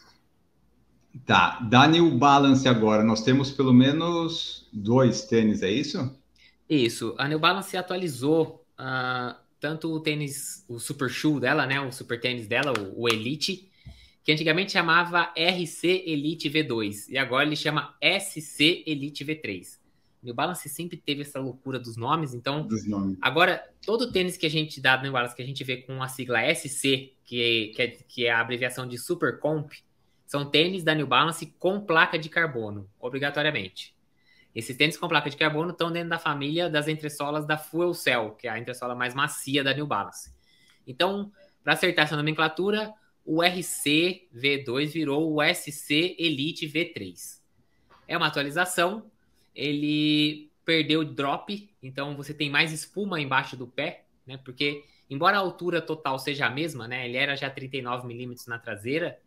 [1.27, 6.17] Tá, da New Balance agora, nós temos pelo menos dois tênis, é isso?
[6.71, 11.91] Isso, a New Balance atualizou uh, tanto o tênis, o Super Shoe dela, né, o
[11.91, 13.67] Super Tênis dela, o, o, Elite,
[14.23, 19.79] que antigamente chamava RC Elite V2, e agora ele chama SC Elite V3.
[20.23, 23.17] New Balance sempre teve essa loucura dos nomes, então dos nomes.
[23.23, 26.03] agora todo tênis que a gente dá no New Balance que a gente vê com
[26.03, 29.73] a sigla SC, que que é, que é a abreviação de Super Comp,
[30.27, 33.97] são tênis da New Balance com placa de carbono, obrigatoriamente.
[34.55, 38.33] Esses tênis com placa de carbono estão dentro da família das entressolas da Fuel Cell,
[38.33, 40.33] que é a entressola mais macia da New Balance.
[40.87, 42.93] Então, para acertar essa nomenclatura,
[43.25, 47.41] o RC V2 virou o SC Elite V3.
[48.07, 49.11] É uma atualização,
[49.55, 54.39] ele perdeu o drop, então você tem mais espuma embaixo do pé, né?
[54.45, 57.07] Porque embora a altura total seja a mesma, né?
[57.07, 59.19] Ele era já 39 milímetros na traseira,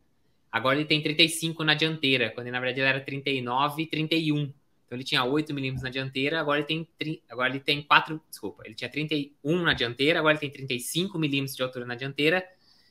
[0.51, 4.51] Agora ele tem 35 na dianteira, quando na verdade ele era 39 e 31.
[4.87, 8.63] Então ele tinha 8 milímetros na dianteira, agora ele tem agora ele tem 4, desculpa,
[8.65, 12.43] ele tinha 31 na dianteira, agora ele tem 35 milímetros de altura na dianteira.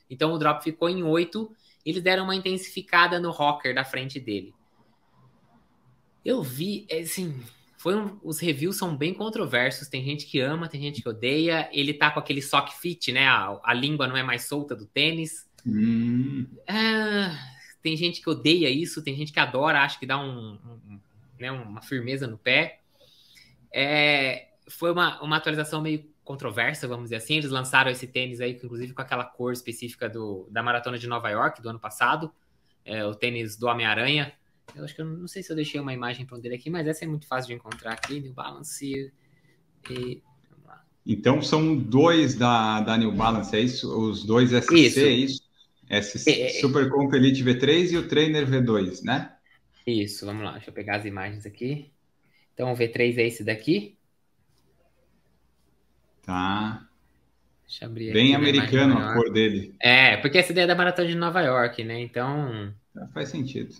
[0.07, 1.51] Então o drop ficou em 8.
[1.83, 4.53] Eles deram uma intensificada no rocker da frente dele.
[6.23, 7.41] Eu vi, é, assim,
[7.77, 9.87] foi um, os reviews são bem controversos.
[9.87, 11.67] Tem gente que ama, tem gente que odeia.
[11.71, 13.27] Ele tá com aquele sock fit, né?
[13.27, 15.47] A, a língua não é mais solta do tênis.
[15.65, 16.45] Hum.
[16.67, 17.35] Ah,
[17.81, 20.86] tem gente que odeia isso, tem gente que adora, acha que dá um, um
[21.39, 22.81] né, uma firmeza no pé.
[23.71, 27.37] É, foi uma, uma atualização meio controversa, vamos dizer assim.
[27.37, 31.29] Eles lançaram esse tênis aí, inclusive com aquela cor específica do, da maratona de Nova
[31.29, 32.31] York do ano passado,
[32.83, 34.33] é, o tênis do Homem-Aranha.
[34.75, 36.85] Eu acho que eu não sei se eu deixei uma imagem para dele aqui, mas
[36.85, 39.11] essa é muito fácil de encontrar aqui, New Balance.
[39.89, 40.21] E,
[41.05, 43.89] então são dois da, da New Balance, é isso?
[43.97, 44.99] Os dois SC, isso.
[44.99, 45.47] é isso?
[45.89, 49.36] Esse é, é, Super Comp Elite V3 e o Trainer V2, né?
[49.87, 51.89] Isso, vamos lá, deixa eu pegar as imagens aqui.
[52.53, 53.97] Então, o V3 é esse daqui.
[56.23, 56.85] Tá.
[57.65, 59.73] Deixa eu abrir Bem americano a cor dele.
[59.79, 62.01] É, porque essa ideia é da maratona de Nova York, né?
[62.01, 62.73] Então.
[63.13, 63.73] Faz sentido.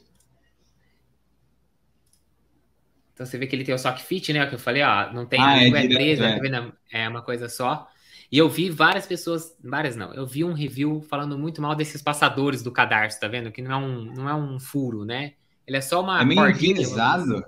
[3.13, 4.45] Então você vê que ele tem o sock fit, né?
[4.45, 6.35] Que eu falei, ó, não tem ah, é, é 13, é.
[6.35, 6.73] Tá vendo?
[6.89, 7.89] É uma coisa só.
[8.31, 12.01] E eu vi várias pessoas, várias não, eu vi um review falando muito mal desses
[12.01, 13.51] passadores do cadarço, tá vendo?
[13.51, 15.33] Que não é um, não é um furo, né?
[15.67, 16.21] Ele é só uma.
[16.21, 17.43] É meio enviesado.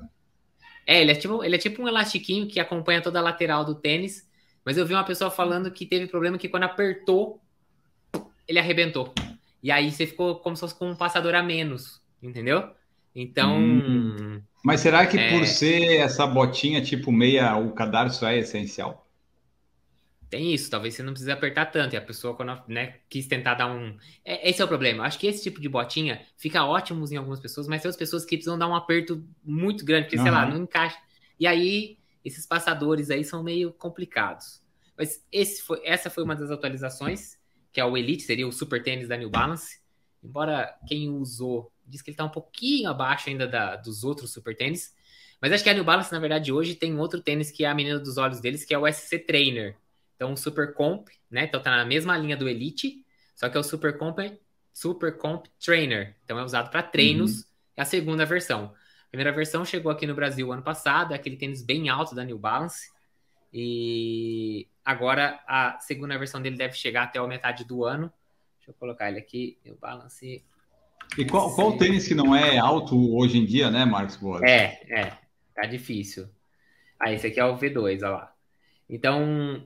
[0.86, 3.76] É, ele é, tipo, ele é tipo um elastiquinho que acompanha toda a lateral do
[3.76, 4.28] tênis.
[4.66, 7.42] Mas eu vi uma pessoa falando que teve problema que quando apertou,
[8.48, 9.14] ele arrebentou.
[9.64, 12.70] E aí você ficou como se fosse com um passador a menos, entendeu?
[13.16, 13.58] Então.
[13.58, 14.42] Hum.
[14.64, 15.30] Mas será que é...
[15.32, 19.09] por ser essa botinha tipo meia, o cadarço é essencial?
[20.30, 21.96] Tem isso, talvez você não precise apertar tanto.
[21.96, 23.98] E a pessoa, quando né, quis tentar dar um.
[24.24, 25.04] É, esse é o problema.
[25.04, 28.24] Acho que esse tipo de botinha fica ótimo em algumas pessoas, mas tem as pessoas
[28.24, 30.24] que precisam dar um aperto muito grande, porque, uhum.
[30.24, 31.00] sei lá, não encaixa.
[31.40, 34.62] E aí, esses passadores aí são meio complicados.
[34.96, 37.38] Mas esse foi, essa foi uma das atualizações,
[37.72, 39.80] que é o Elite, seria o super tênis da New Balance.
[40.24, 44.56] Embora quem usou diz que ele está um pouquinho abaixo ainda da, dos outros super
[44.56, 44.94] tênis.
[45.42, 47.74] Mas acho que a New Balance, na verdade, hoje tem outro tênis que é a
[47.74, 49.76] menina dos olhos deles, que é o SC Trainer
[50.20, 51.46] então, o Super Comp, né?
[51.46, 54.20] Então, tá na mesma linha do Elite, só que é o Super Comp,
[54.74, 56.14] Super Comp Trainer.
[56.26, 57.46] Então, é usado para treinos, uhum.
[57.78, 58.74] é a segunda versão.
[59.06, 62.26] A primeira versão chegou aqui no Brasil ano passado, é aquele tênis bem alto da
[62.26, 62.90] New Balance.
[63.54, 68.12] E agora a segunda versão dele deve chegar até a metade do ano.
[68.58, 70.44] Deixa eu colocar ele aqui, New Balance.
[71.18, 74.44] E qual, qual tênis que não é alto hoje em dia, né, Marcos Boas?
[74.44, 75.18] É, é,
[75.56, 76.28] tá difícil.
[77.00, 78.36] Ah, esse aqui é o V2, olha lá.
[78.90, 79.64] Então,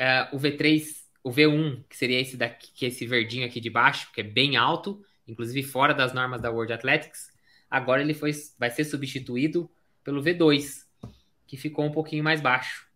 [0.00, 0.82] é, o V3,
[1.22, 4.24] o V1, que seria esse daqui, que é esse verdinho aqui de baixo, que é
[4.24, 7.30] bem alto, inclusive fora das normas da World Athletics,
[7.70, 9.70] agora ele foi, vai ser substituído
[10.02, 10.86] pelo V2,
[11.46, 12.88] que ficou um pouquinho mais baixo.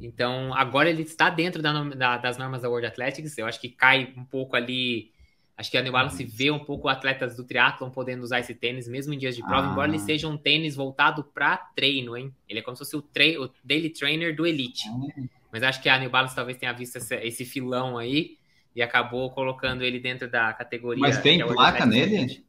[0.00, 3.36] Então, agora ele está dentro da, da, das normas da World Athletics.
[3.36, 5.12] Eu acho que cai um pouco ali.
[5.56, 8.88] Acho que a New Balance vê um pouco atletas do triatlon podendo usar esse tênis,
[8.88, 9.70] mesmo em dias de prova, ah.
[9.70, 12.34] embora ele seja um tênis voltado para treino, hein?
[12.48, 14.88] Ele é como se fosse o, o daily trainer do Elite.
[14.88, 15.22] Ah.
[15.52, 18.36] Mas acho que a New Balance talvez tenha visto esse, esse filão aí
[18.74, 21.00] e acabou colocando ele dentro da categoria.
[21.00, 22.44] Mas tem placa nele?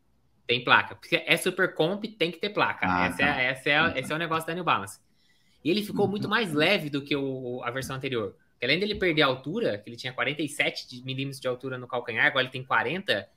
[0.47, 0.95] Tem placa.
[0.95, 2.87] Porque é super comp, tem que ter placa.
[2.89, 3.41] Ah, essa, é tá.
[3.41, 4.99] é, essa é, esse é o negócio da New Balance.
[5.63, 8.35] E ele ficou muito mais leve do que o, a versão anterior.
[8.55, 12.25] Porque além dele perder a altura, que ele tinha 47 milímetros de altura no calcanhar,
[12.25, 13.27] agora ele tem 40,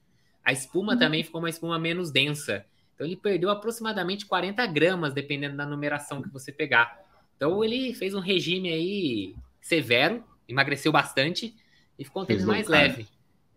[0.45, 0.99] a espuma uhum.
[0.99, 2.65] também ficou uma espuma menos densa.
[2.95, 7.05] Então ele perdeu aproximadamente 40 gramas, dependendo da numeração que você pegar.
[7.37, 11.55] Então ele fez um regime aí severo, emagreceu bastante
[11.99, 13.07] e ficou um tênis mais leve.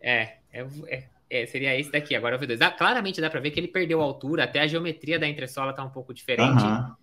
[0.02, 2.58] É, é, é, é, seria esse daqui, agora o V2.
[2.58, 5.74] Dá, claramente dá para ver que ele perdeu a altura, até a geometria da entressola
[5.74, 6.63] tá um pouco diferente.
[6.63, 6.95] Uhum.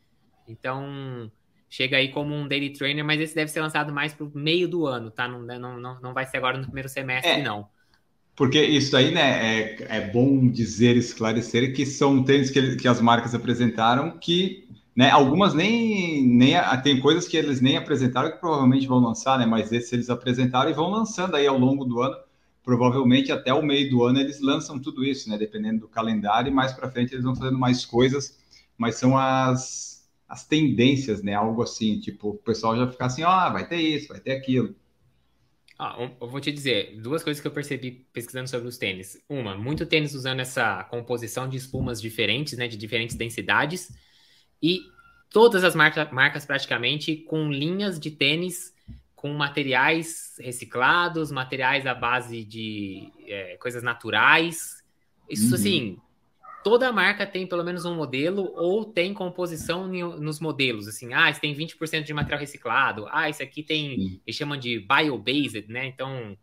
[0.48, 1.32] Então,
[1.68, 4.86] chega aí como um daily trainer, mas esse deve ser lançado mais pro meio do
[4.86, 5.28] ano, tá?
[5.28, 7.68] Não, não, não, não vai ser agora no primeiro semestre, é, não.
[8.34, 13.00] Porque isso aí, né, é, é bom dizer, esclarecer que são tênis que, que as
[13.00, 18.86] marcas apresentaram que, né, algumas nem, nem, tem coisas que eles nem apresentaram que provavelmente
[18.86, 22.16] vão lançar, né, mas esses eles apresentaram e vão lançando aí ao longo do ano,
[22.62, 26.54] provavelmente até o meio do ano eles lançam tudo isso, né, dependendo do calendário e
[26.54, 28.38] mais para frente eles vão fazendo mais coisas,
[28.76, 29.97] mas são as
[30.28, 31.34] as tendências, né?
[31.34, 34.32] Algo assim, tipo, o pessoal já fica assim, ó, oh, vai ter isso, vai ter
[34.32, 34.74] aquilo.
[35.78, 39.22] Ah, eu vou te dizer, duas coisas que eu percebi pesquisando sobre os tênis.
[39.28, 43.96] Uma, muito tênis usando essa composição de espumas diferentes, né, de diferentes densidades,
[44.60, 44.80] e
[45.30, 48.74] todas as marca, marcas praticamente com linhas de tênis
[49.14, 54.82] com materiais reciclados, materiais à base de é, coisas naturais.
[55.28, 55.54] Isso, uhum.
[55.54, 55.98] assim,
[56.68, 61.40] toda marca tem pelo menos um modelo ou tem composição nos modelos, assim, ah, esse
[61.40, 66.36] tem 20% de material reciclado, ah, esse aqui tem, eles chamam de bio-based, né, então,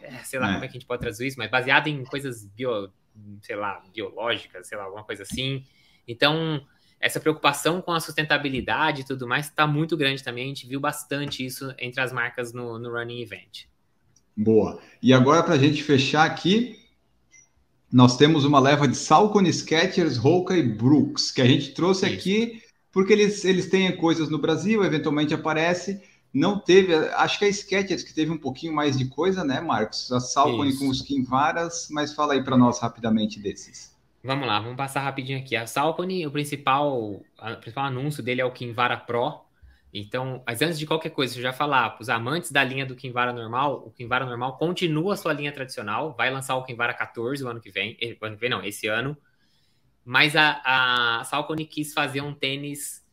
[0.00, 0.52] é, sei lá é.
[0.52, 2.88] como é que a gente pode traduzir isso, mas baseado em coisas bio,
[3.42, 5.64] sei lá, biológicas, sei lá, alguma coisa assim,
[6.06, 6.64] então,
[7.00, 10.78] essa preocupação com a sustentabilidade e tudo mais está muito grande também, a gente viu
[10.78, 13.64] bastante isso entre as marcas no, no Running Event.
[14.36, 14.80] Boa.
[15.02, 16.78] E agora, para a gente fechar aqui,
[17.92, 22.14] nós temos uma leva de Salcone, Skechers, Hoka e Brooks, que a gente trouxe Isso.
[22.14, 26.02] aqui porque eles, eles têm coisas no Brasil, eventualmente aparece.
[26.32, 30.10] Não teve, acho que a Skechers que teve um pouquinho mais de coisa, né, Marcos?
[30.12, 33.96] A Salcone com os Kinvaras, mas fala aí para nós rapidamente desses.
[34.22, 35.56] Vamos lá, vamos passar rapidinho aqui.
[35.56, 39.40] A Salcone, o principal, o principal anúncio dele é o Kinvara Pro,
[39.92, 42.94] então, mas antes de qualquer coisa, eu já falar para os amantes da linha do
[42.94, 47.42] Kinvara normal, o Kinvara normal continua a sua linha tradicional, vai lançar o Kinvara 14
[47.42, 49.16] o ano que vem, eh, o ano que vem não, esse ano.
[50.04, 50.60] Mas a,
[51.20, 53.06] a Salcone quis fazer um tênis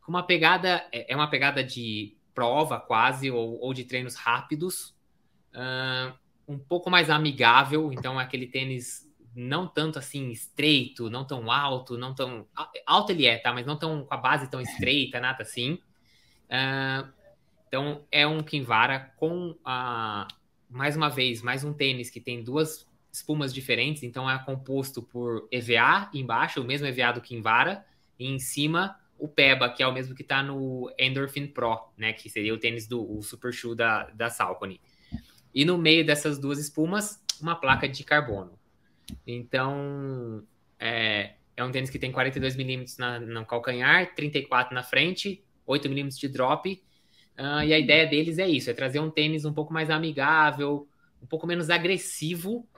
[0.00, 4.94] com uma pegada, é, é uma pegada de prova quase, ou, ou de treinos rápidos,
[5.54, 6.14] uh,
[6.46, 11.96] um pouco mais amigável, então é aquele tênis não tanto assim estreito, não tão alto,
[11.96, 12.46] não tão
[12.84, 13.52] alto ele é, tá?
[13.52, 15.78] Mas não tão com a base tão estreita, nada assim.
[16.50, 17.08] Uh,
[17.68, 20.26] então, é um Kinvara com, uh,
[20.68, 24.02] mais uma vez, mais um tênis que tem duas espumas diferentes.
[24.02, 27.84] Então, é composto por EVA embaixo, o mesmo EVA do Kinvara,
[28.18, 32.12] e em cima o Peba, que é o mesmo que está no Endorphin Pro, né?
[32.12, 34.80] Que seria o tênis do o Super Shoe da, da Salcone.
[35.54, 38.58] E no meio dessas duas espumas, uma placa de carbono.
[39.26, 40.42] Então,
[40.78, 46.28] é, é um tênis que tem 42 milímetros no calcanhar, 34 na frente, 8mm de
[46.28, 46.82] drop.
[47.38, 50.88] Uh, e a ideia deles é isso: é trazer um tênis um pouco mais amigável,
[51.22, 52.68] um pouco menos agressivo,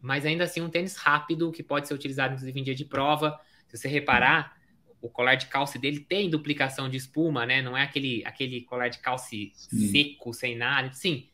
[0.00, 3.38] mas ainda assim um tênis rápido que pode ser utilizado inclusive em dia de prova.
[3.68, 4.56] Se você reparar,
[5.00, 7.60] o colar de calce dele tem duplicação de espuma, né?
[7.60, 9.88] Não é aquele, aquele colar de calce Sim.
[9.90, 10.92] seco, sem nada.
[10.92, 11.26] Sim,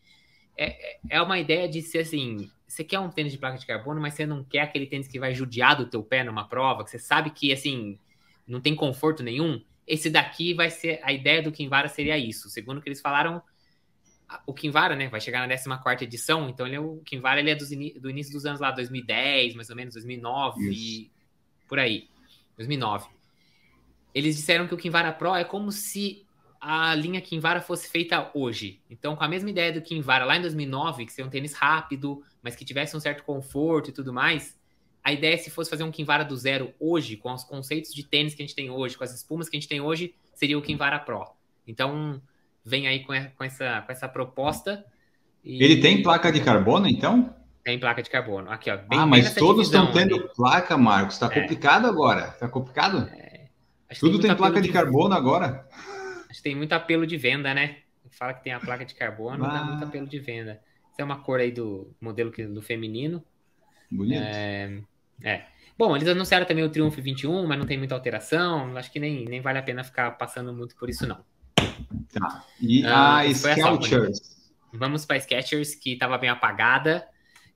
[0.57, 3.67] é, é, é uma ideia de ser assim: você quer um tênis de placa de
[3.67, 6.83] carbono, mas você não quer aquele tênis que vai judiar do teu pé numa prova,
[6.83, 7.99] que você sabe que assim
[8.47, 9.63] não tem conforto nenhum.
[9.89, 11.01] Esse daqui vai ser.
[11.03, 12.51] A ideia do Kinvara seria isso.
[12.51, 13.43] Segundo que eles falaram,
[14.47, 17.55] o Kinvara, né, vai chegar na 14 edição, então ele é o Kinvara ele é
[17.55, 21.11] do início dos anos lá, 2010, mais ou menos, 2009, e
[21.67, 22.09] por aí.
[22.57, 23.09] 2009.
[24.15, 26.27] Eles disseram que o Kinvara Pro é como se
[26.61, 28.83] a linha Kinvara fosse feita hoje.
[28.91, 32.23] Então, com a mesma ideia do Kinvara lá em 2009, que seria um tênis rápido,
[32.43, 34.58] mas que tivesse um certo conforto e tudo mais,
[35.09, 38.03] a ideia é se fosse fazer um Kinvara do zero hoje, com os conceitos de
[38.05, 40.59] tênis que a gente tem hoje, com as espumas que a gente tem hoje, seria
[40.59, 41.27] o Kinvara Pro.
[41.67, 42.21] Então,
[42.63, 44.85] vem aí com, essa, com essa proposta.
[45.43, 45.65] E...
[45.65, 47.35] Ele tem placa de carbono, então?
[47.65, 48.51] Tem placa de carbono.
[48.51, 48.77] Aqui, ó.
[48.77, 50.29] Bem, ah, mas todos estão tendo ali.
[50.37, 51.17] placa, Marcos.
[51.17, 51.41] Tá é.
[51.41, 52.33] complicado agora.
[52.33, 53.09] Tá complicado?
[53.15, 53.49] É.
[53.99, 55.67] Tudo tem placa de carbono agora.
[56.29, 57.79] Acho que tem muito apelo de venda, né?
[58.11, 59.49] Fala que tem a placa de carbono, ah.
[59.49, 60.61] dá muito apelo de venda.
[60.93, 63.25] Essa é uma cor aí do modelo do feminino.
[63.91, 64.23] Bonito.
[64.23, 64.83] É,
[65.23, 65.43] é.
[65.79, 68.77] Bom, eles anunciaram também o Triumph 21, mas não tem muita alteração.
[68.77, 71.21] Acho que nem, nem vale a pena ficar passando muito por isso, não.
[72.13, 72.45] Tá.
[72.61, 74.39] E ah, a Skechers?
[74.73, 77.07] Vamos para a Skechers, que estava bem apagada.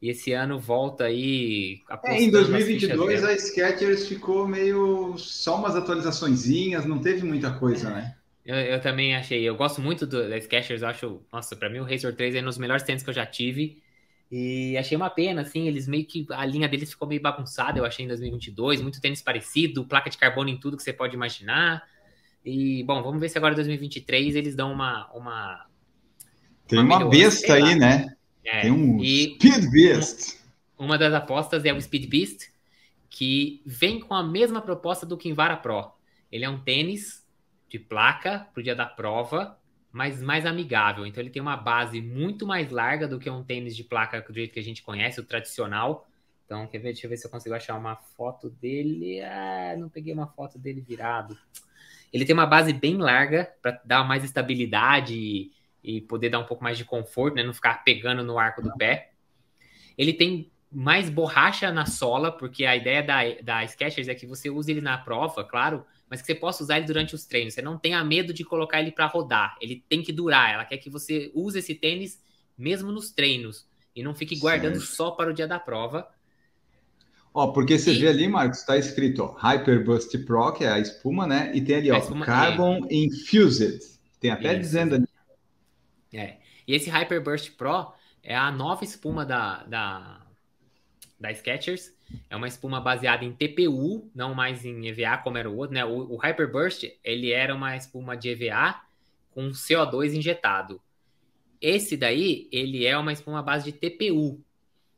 [0.00, 1.80] E esse ano volta aí.
[2.04, 8.16] É, em 2022 a Skechers ficou meio só umas atualizaçõezinhas, não teve muita coisa, né?
[8.44, 9.42] Eu, eu também achei.
[9.42, 11.22] Eu gosto muito do, da Skechers, eu acho.
[11.32, 13.81] Nossa, para mim o Razor 3 é um dos melhores tênis que eu já tive.
[14.34, 16.26] E achei uma pena, assim, eles meio que.
[16.30, 18.80] A linha deles ficou meio bagunçada, eu achei, em 2022.
[18.80, 21.86] Muito tênis parecido, placa de carbono em tudo que você pode imaginar.
[22.42, 25.10] E, bom, vamos ver se agora em 2023 eles dão uma.
[25.12, 25.66] uma
[26.66, 28.16] Tem uma, uma besta aí, né?
[28.42, 30.40] É, Tem um Speed Beast.
[30.78, 32.48] Uma, uma das apostas é o Speed Beast,
[33.10, 35.92] que vem com a mesma proposta do Kinvara Pro.
[36.30, 37.22] Ele é um tênis
[37.68, 39.58] de placa para o dia da prova,
[39.92, 41.06] mas mais amigável.
[41.06, 44.34] Então ele tem uma base muito mais larga do que um tênis de placa do
[44.34, 46.08] jeito que a gente conhece, o tradicional.
[46.46, 46.92] Então, quer ver?
[46.92, 49.20] Deixa eu ver se eu consigo achar uma foto dele.
[49.20, 51.38] Ah, não peguei uma foto dele virado.
[52.12, 55.52] Ele tem uma base bem larga para dar mais estabilidade e,
[55.82, 57.42] e, poder dar um pouco mais de conforto, né?
[57.42, 59.12] Não ficar pegando no arco do pé.
[59.96, 64.50] Ele tem mais borracha na sola, porque a ideia da, da Skechers é que você
[64.50, 67.54] use ele na prova, claro, mas que você possa usar ele durante os treinos.
[67.54, 69.56] Você não tenha medo de colocar ele para rodar.
[69.62, 70.52] Ele tem que durar.
[70.52, 72.22] Ela quer que você use esse tênis
[72.56, 74.92] mesmo nos treinos e não fique guardando certo.
[74.94, 76.06] só para o dia da prova.
[77.32, 77.98] Ó, porque você e...
[77.98, 81.50] vê ali, Marcos, está escrito ó, Hyperbust Pro, que é a espuma, né?
[81.54, 82.94] E tem ali, ó, Carbon é.
[82.94, 83.80] Infused.
[84.20, 84.60] Tem até Isso.
[84.60, 85.08] dizendo ali.
[86.12, 86.36] É.
[86.68, 87.90] E esse Hyperburst Pro
[88.22, 90.20] é a nova espuma da, da,
[91.18, 91.90] da Skechers.
[92.28, 95.84] É uma espuma baseada em TPU, não mais em EVA como era o outro, né?
[95.84, 98.80] O, o Hyperburst, ele era uma espuma de EVA
[99.34, 100.80] com CO2 injetado.
[101.60, 104.40] Esse daí, ele é uma espuma base de TPU.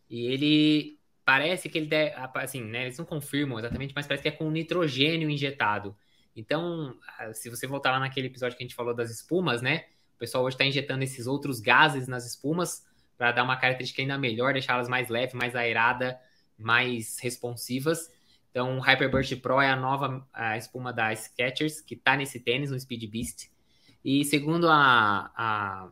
[0.09, 4.29] E ele parece que ele deve, assim, né, eles não confirmam exatamente, mas parece que
[4.29, 5.97] é com nitrogênio injetado.
[6.37, 6.95] Então,
[7.33, 9.85] se você voltar lá naquele episódio que a gente falou das espumas, né?
[10.17, 12.85] O pessoal hoje está injetando esses outros gases nas espumas
[13.17, 16.19] para dar uma característica ainda melhor, deixá-las mais leves, mais aerada,
[16.59, 18.11] mais responsivas.
[18.51, 22.71] Então, o Hyperburst Pro é a nova a espuma da Skechers, que está nesse tênis,
[22.71, 23.51] no Speed Beast.
[24.05, 25.89] E segundo a, a,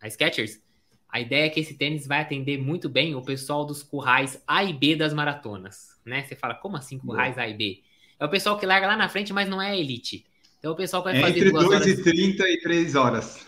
[0.00, 0.60] a Skechers,
[1.08, 4.64] a ideia é que esse tênis vai atender muito bem o pessoal dos currais A
[4.64, 6.22] e B das maratonas, né?
[6.22, 7.82] Você fala, como assim currais A e B?
[8.18, 10.24] É o pessoal que larga lá na frente, mas não é elite.
[10.58, 11.86] Então o pessoal vai é fazer entre 2 horas...
[11.86, 13.46] e 30 e 3 horas.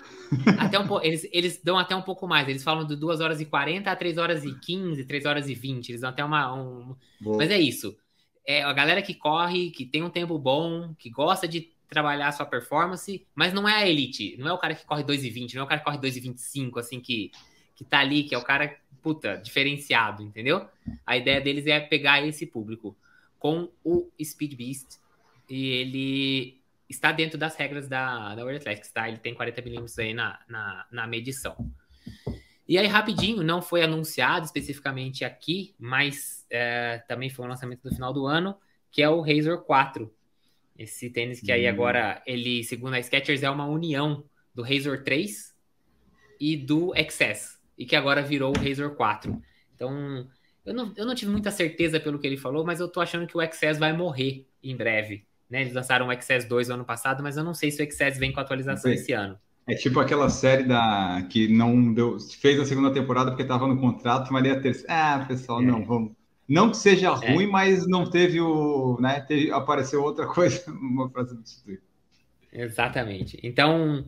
[0.58, 2.48] Até um eles, eles dão até um pouco mais.
[2.48, 5.54] Eles falam de 2 horas e 40 a 3 horas e 15, 3 horas e
[5.54, 5.88] 20.
[5.88, 6.54] Eles dão até uma.
[6.54, 6.96] Um...
[7.20, 7.96] Mas é isso.
[8.46, 12.32] É a galera que corre, que tem um tempo bom, que gosta de trabalhar a
[12.32, 14.36] sua performance, mas não é a elite.
[14.38, 17.00] Não é o cara que corre 2,20, não é o cara que corre 2,25, assim,
[17.00, 17.30] que
[17.74, 20.66] que tá ali, que é o cara, puta, diferenciado, entendeu?
[21.04, 22.96] A ideia deles é pegar esse público
[23.38, 24.98] com o Speed Beast
[25.48, 29.08] e ele está dentro das regras da, da World Athletics, tá?
[29.08, 31.56] Ele tem 40 milímetros aí na, na, na medição.
[32.66, 37.94] E aí, rapidinho, não foi anunciado especificamente aqui, mas é, também foi um lançamento no
[37.94, 38.56] final do ano,
[38.90, 40.12] que é o Razor 4.
[40.78, 41.68] Esse tênis que aí hum.
[41.68, 45.54] agora, ele, segundo a Skechers, é uma união do Razor 3
[46.40, 49.42] e do XS e que agora virou o Razor 4.
[49.74, 50.28] Então,
[50.64, 53.26] eu não, eu não tive muita certeza pelo que ele falou, mas eu tô achando
[53.26, 55.26] que o XS vai morrer em breve.
[55.48, 55.62] Né?
[55.62, 58.18] Eles lançaram o XS 2 no ano passado, mas eu não sei se o XS
[58.18, 59.38] vem com atualização esse ano.
[59.66, 63.80] É tipo aquela série da que não deu, fez a segunda temporada porque estava no
[63.80, 64.92] contrato, mas a terceira.
[64.92, 65.64] Ah, pessoal, é.
[65.64, 66.12] não, vamos.
[66.46, 67.32] Não que seja é.
[67.32, 68.98] ruim, mas não teve o.
[69.00, 70.62] Né, teve, apareceu outra coisa
[71.10, 71.80] para substituir.
[72.52, 73.40] Exatamente.
[73.42, 74.06] Então,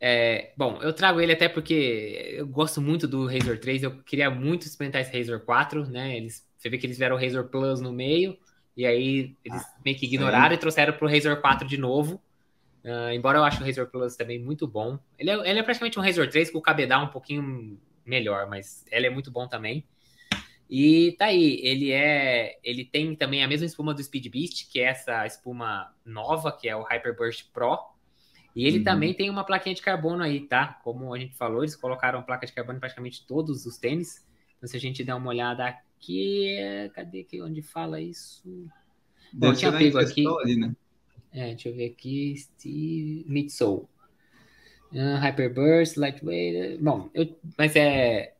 [0.00, 4.30] é, bom, eu trago ele até porque eu gosto muito do Razor 3, eu queria
[4.30, 6.16] muito experimentar esse Razor 4, né?
[6.16, 8.36] Eles, você vê que eles fizeram o Razor Plus no meio,
[8.76, 10.54] e aí eles ah, meio que ignoraram sim.
[10.54, 12.20] e trouxeram pro Razor 4 de novo.
[12.84, 14.98] Uh, embora eu ache o Razor Plus também muito bom.
[15.18, 18.84] Ele é, ele é praticamente um Razor 3 com o cabedal um pouquinho melhor, mas
[18.90, 19.84] ele é muito bom também.
[20.68, 22.58] E tá aí, ele é.
[22.62, 26.68] Ele tem também a mesma espuma do Speed Beast, que é essa espuma nova, que
[26.68, 27.76] é o Hyperburst Pro
[28.54, 28.84] e ele uhum.
[28.84, 30.78] também tem uma plaquinha de carbono aí, tá?
[30.82, 34.26] Como a gente falou, eles colocaram placa de carbono em praticamente todos os tênis.
[34.56, 36.56] Então, se a gente der uma olhada aqui,
[36.94, 38.42] cadê aqui onde fala isso?
[39.32, 40.24] Bom, eu tinha pego aqui.
[40.26, 40.74] Ali, né?
[41.32, 42.34] É, deixa eu ver aqui.
[42.36, 43.86] Steve Midsole.
[44.92, 46.82] Uh, Hyperburst, Lightweight.
[46.82, 48.34] Bom, eu, mas é.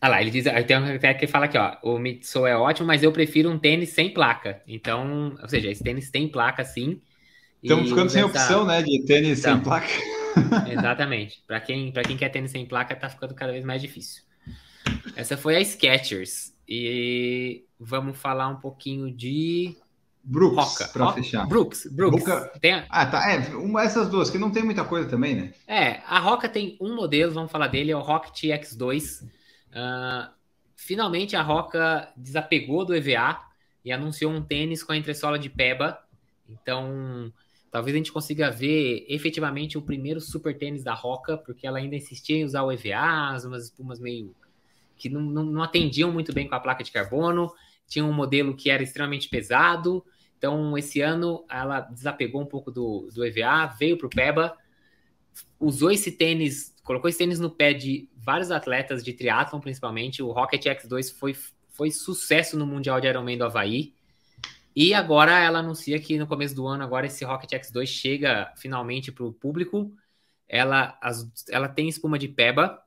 [0.00, 3.02] Ah lá, ele diz, tem até que fala aqui, ó, o Midsole é ótimo, mas
[3.02, 4.62] eu prefiro um tênis sem placa.
[4.66, 7.02] Então, ou seja, esse tênis tem placa sim,
[7.62, 8.30] Estamos ficando sem essa...
[8.30, 9.86] opção, né, de tênis então, sem placa.
[10.70, 11.42] Exatamente.
[11.46, 14.22] Para quem, quem quer tênis sem placa, tá ficando cada vez mais difícil.
[15.16, 16.52] Essa foi a Skechers.
[16.68, 19.76] E vamos falar um pouquinho de
[20.22, 21.46] Brooks, para fechar.
[21.46, 22.24] Brooks, Brooks.
[22.60, 22.84] Tem...
[22.88, 23.30] Ah, tá.
[23.30, 25.54] É, uma, essas duas, que não tem muita coisa também, né?
[25.66, 29.24] É, a Roca tem um modelo, vamos falar dele, é o Rocket X2.
[29.24, 30.30] Uh,
[30.76, 33.40] finalmente a Roca desapegou do EVA
[33.84, 35.98] e anunciou um tênis com a entressola de Peba.
[36.48, 37.32] Então,
[37.70, 41.96] talvez a gente consiga ver efetivamente o primeiro super tênis da Roca, porque ela ainda
[41.96, 44.34] insistia em usar o EVA, umas espumas meio
[45.00, 47.52] que não, não, não atendiam muito bem com a placa de carbono.
[47.88, 50.04] Tinha um modelo que era extremamente pesado.
[50.36, 54.56] Então, esse ano ela desapegou um pouco do, do EVA, veio para o PEBA,
[55.58, 60.22] usou esse tênis, colocou esse tênis no pé de vários atletas de triatlon, principalmente.
[60.22, 61.36] O Rocket X2 foi,
[61.68, 63.92] foi sucesso no Mundial de Ironman do Havaí.
[64.74, 69.12] E agora ela anuncia que no começo do ano, agora esse Rocket X2 chega finalmente
[69.12, 69.92] para o público.
[70.48, 72.82] Ela, as, ela tem espuma de peba,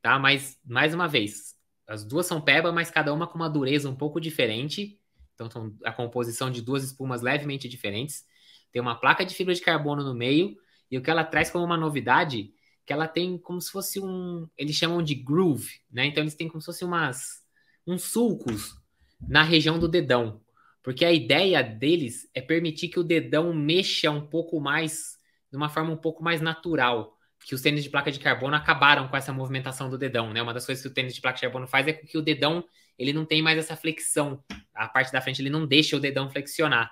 [0.00, 0.18] tá?
[0.18, 1.53] Mas, mais uma vez,
[1.86, 4.98] as duas são peba, mas cada uma com uma dureza um pouco diferente.
[5.34, 8.24] Então, são a composição de duas espumas levemente diferentes.
[8.72, 10.56] Tem uma placa de fibra de carbono no meio.
[10.90, 12.52] E o que ela traz como uma novidade,
[12.86, 14.48] que ela tem como se fosse um...
[14.56, 16.06] Eles chamam de groove, né?
[16.06, 17.42] Então, eles têm como se fosse umas...
[17.86, 18.76] Uns sulcos
[19.20, 20.40] na região do dedão.
[20.82, 25.18] Porque a ideia deles é permitir que o dedão mexa um pouco mais,
[25.50, 27.13] de uma forma um pouco mais natural.
[27.44, 30.42] Que os tênis de placa de carbono acabaram com essa movimentação do dedão, né?
[30.42, 32.64] Uma das coisas que o tênis de placa de carbono faz é que o dedão
[32.98, 34.42] ele não tem mais essa flexão.
[34.72, 36.90] A parte da frente ele não deixa o dedão flexionar.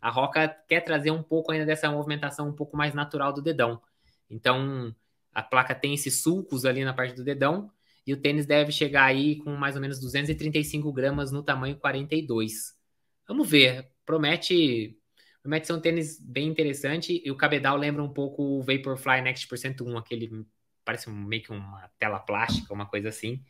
[0.00, 3.80] A Roca quer trazer um pouco ainda dessa movimentação um pouco mais natural do dedão.
[4.28, 4.94] Então,
[5.32, 7.70] a placa tem esses sulcos ali na parte do dedão
[8.06, 12.74] e o tênis deve chegar aí com mais ou menos 235 gramas no tamanho 42.
[13.28, 13.88] Vamos ver.
[14.04, 14.98] Promete,
[15.42, 17.20] promete ser um tênis bem interessante.
[17.24, 20.46] E o cabedal lembra um pouco o Vaporfly Next Percent 1, aquele
[20.84, 23.40] parece meio que uma tela plástica, uma coisa assim.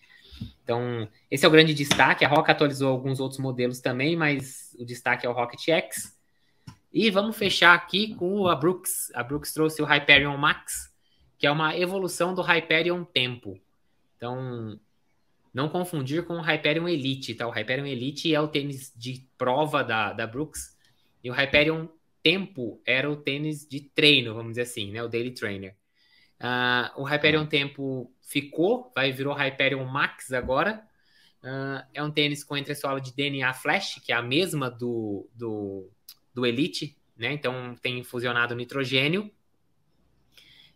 [0.63, 2.25] Então, esse é o grande destaque.
[2.25, 6.19] A Rock atualizou alguns outros modelos também, mas o destaque é o Rocket X.
[6.93, 9.11] E vamos fechar aqui com a Brooks.
[9.15, 10.93] A Brooks trouxe o Hyperion Max,
[11.39, 13.59] que é uma evolução do Hyperion Tempo.
[14.17, 14.79] Então,
[15.53, 17.47] não confundir com o Hyperion Elite, tá?
[17.47, 20.72] O Hyperion Elite é o tênis de prova da, da Brooks
[21.23, 21.89] e o Hyperion
[22.23, 25.03] Tempo era o tênis de treino, vamos dizer assim, né?
[25.03, 25.77] O Daily Trainer.
[26.41, 30.87] Uh, o Hyperion Tempo ficou, vai virou Hyperion Max agora.
[31.43, 35.91] Uh, é um tênis com entressola de DNA Flash, que é a mesma do, do,
[36.33, 37.33] do Elite, né?
[37.33, 39.29] Então tem fusionado nitrogênio.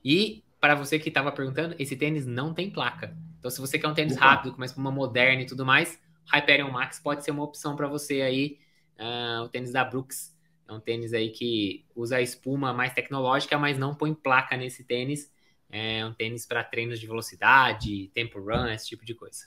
[0.05, 3.17] E para você que estava perguntando, esse tênis não tem placa.
[3.39, 6.01] Então, se você quer um tênis rápido, com uma moderna e tudo mais,
[6.33, 8.59] Hyperion Max pode ser uma opção para você aí.
[8.99, 10.36] Uh, o tênis da Brooks
[10.69, 14.85] é um tênis aí que usa a espuma mais tecnológica, mas não põe placa nesse
[14.85, 15.31] tênis.
[15.71, 19.47] É um tênis para treinos de velocidade, tempo run, esse tipo de coisa.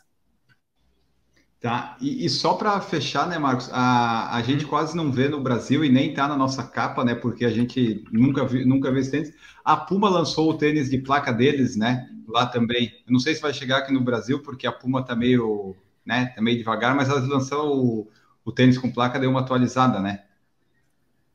[1.59, 3.69] Tá, e, e só para fechar, né, Marcos?
[3.73, 4.69] A, a gente uhum.
[4.69, 7.13] quase não vê no Brasil e nem tá na nossa capa, né?
[7.13, 9.33] Porque a gente nunca, vi, nunca vê esse tênis.
[9.63, 12.09] A Puma lançou o tênis de placa deles, né?
[12.29, 12.93] Lá também.
[13.05, 16.27] Eu não sei se vai chegar aqui no Brasil, porque a Puma tá meio, né?
[16.27, 18.09] Tá meio devagar, mas elas lançaram o,
[18.45, 20.23] o tênis com placa, deu uma atualizada, né?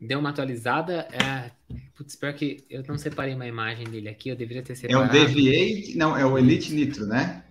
[0.01, 1.09] Deu uma atualizada.
[1.13, 1.51] É...
[1.95, 5.17] Putz, pior que eu não separei uma imagem dele aqui, eu deveria ter separado.
[5.17, 7.45] É o Deviate, não, é o Elite Nitro, né?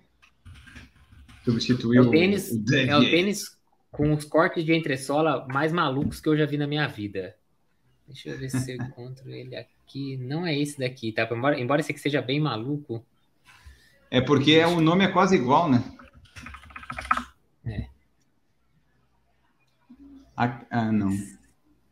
[1.44, 3.56] Substituiu é o tênis, o é o tênis
[3.90, 7.36] com os cortes de entressola mais malucos que eu já vi na minha vida.
[8.06, 10.16] Deixa eu ver se eu encontro ele aqui.
[10.16, 11.28] Não é esse daqui, tá?
[11.30, 13.04] Embora, embora esse aqui seja bem maluco.
[14.10, 15.82] É porque é, o nome é quase igual, né?
[17.66, 17.86] É.
[20.36, 21.10] Ah, ah, não.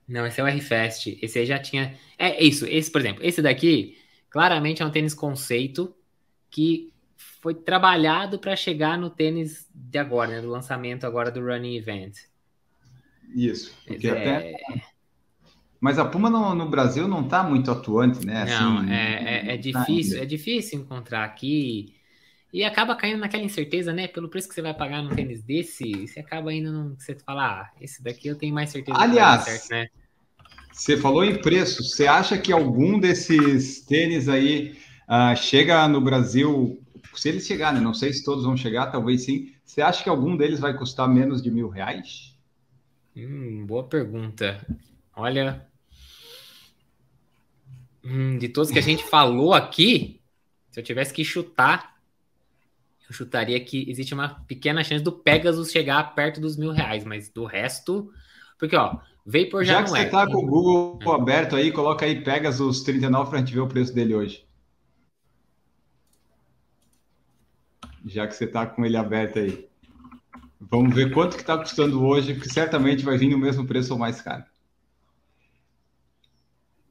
[0.06, 1.18] Não, esse é o R-Fest.
[1.22, 1.94] Esse aí já tinha.
[2.18, 2.66] É isso.
[2.66, 3.96] Esse, por exemplo, esse daqui
[4.28, 5.94] claramente é um tênis conceito
[6.50, 6.92] que
[7.40, 12.16] foi trabalhado para chegar no tênis de agora, né, do lançamento agora do Running Event.
[13.34, 14.10] Isso, porque é...
[14.10, 14.56] até...
[15.80, 18.44] Mas a Puma no, no Brasil não está muito atuante, né?
[18.44, 21.92] Não, assim, é, é, é difícil, tá é difícil encontrar aqui.
[22.52, 24.06] E acaba caindo naquela incerteza, né?
[24.06, 26.94] Pelo preço que você vai pagar num tênis desse, você acaba indo num.
[26.98, 28.98] Você fala, ah, esse daqui eu tenho mais certeza.
[28.98, 29.88] Aliás, certo, né?
[30.70, 31.82] você falou em preço.
[31.82, 34.76] Você acha que algum desses tênis aí
[35.08, 36.78] uh, chega no Brasil
[37.14, 37.84] se eles chegarem, né?
[37.84, 39.52] não sei se todos vão chegar, talvez sim.
[39.64, 42.36] Você acha que algum deles vai custar menos de mil reais?
[43.16, 44.66] Hum, boa pergunta.
[45.14, 45.66] Olha,
[48.02, 50.20] hum, de todos que a gente falou aqui,
[50.70, 51.91] se eu tivesse que chutar,
[53.12, 57.28] eu chutaria que existe uma pequena chance do Pegasus chegar perto dos mil reais, mas
[57.28, 58.10] do resto,
[58.58, 60.08] porque ó, Vapor já, Já não que você é.
[60.08, 63.94] tá com o Google aberto aí, coloca aí Pegasus 39 pra gente ver o preço
[63.94, 64.46] dele hoje.
[68.04, 69.68] Já que você tá com ele aberto aí.
[70.58, 73.98] Vamos ver quanto que tá custando hoje, porque certamente vai vir no mesmo preço ou
[73.98, 74.44] mais caro.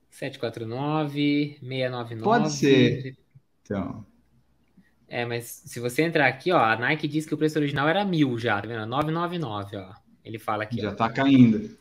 [0.10, 2.24] 749, 699.
[2.24, 3.18] Pode ser.
[3.64, 4.06] Então,
[5.14, 8.06] É, mas se você entrar aqui, ó, a Nike diz que o preço original era
[8.06, 8.86] mil já, tá vendo?
[8.86, 9.92] 999, ó.
[10.24, 11.78] Ele fala aqui, já ó, tá caindo.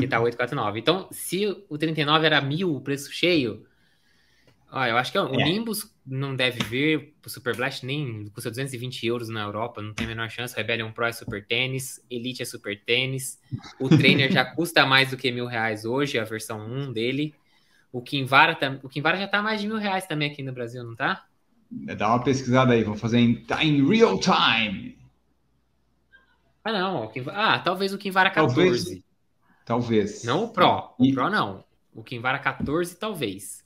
[0.00, 0.80] que tá 849.
[0.80, 3.66] Então, se o 39 era mil, o preço cheio,
[4.72, 5.44] ó, eu acho que ó, o É.
[5.44, 10.06] Nimbus não deve vir pro Super Blast nem custa 220 euros na Europa, não tem
[10.06, 10.54] a menor chance.
[10.54, 13.38] O Rebellion Pro é super tênis, Elite é super tênis.
[13.78, 17.34] O Trainer já custa mais do que mil reais hoje, a versão 1 dele.
[17.92, 20.96] O Kinvara, o Kinvara já tá mais de mil reais também aqui no Brasil, não
[20.96, 21.22] tá?
[21.70, 24.96] Dá uma pesquisada aí, vamos fazer em, tá em real time.
[26.64, 27.12] Ah, não.
[27.32, 28.82] Ah, talvez o Kinvara Talvez.
[28.84, 29.04] 14.
[29.64, 30.24] Talvez.
[30.24, 30.94] Não o Pro.
[30.98, 31.64] O E- Pro não.
[31.94, 33.64] O Kinvara 14, talvez.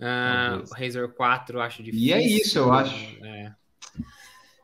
[0.00, 0.70] Ah, Talvez.
[0.70, 2.06] o Razor 4, eu acho difícil.
[2.08, 2.94] E é isso, eu acho.
[3.24, 3.52] É.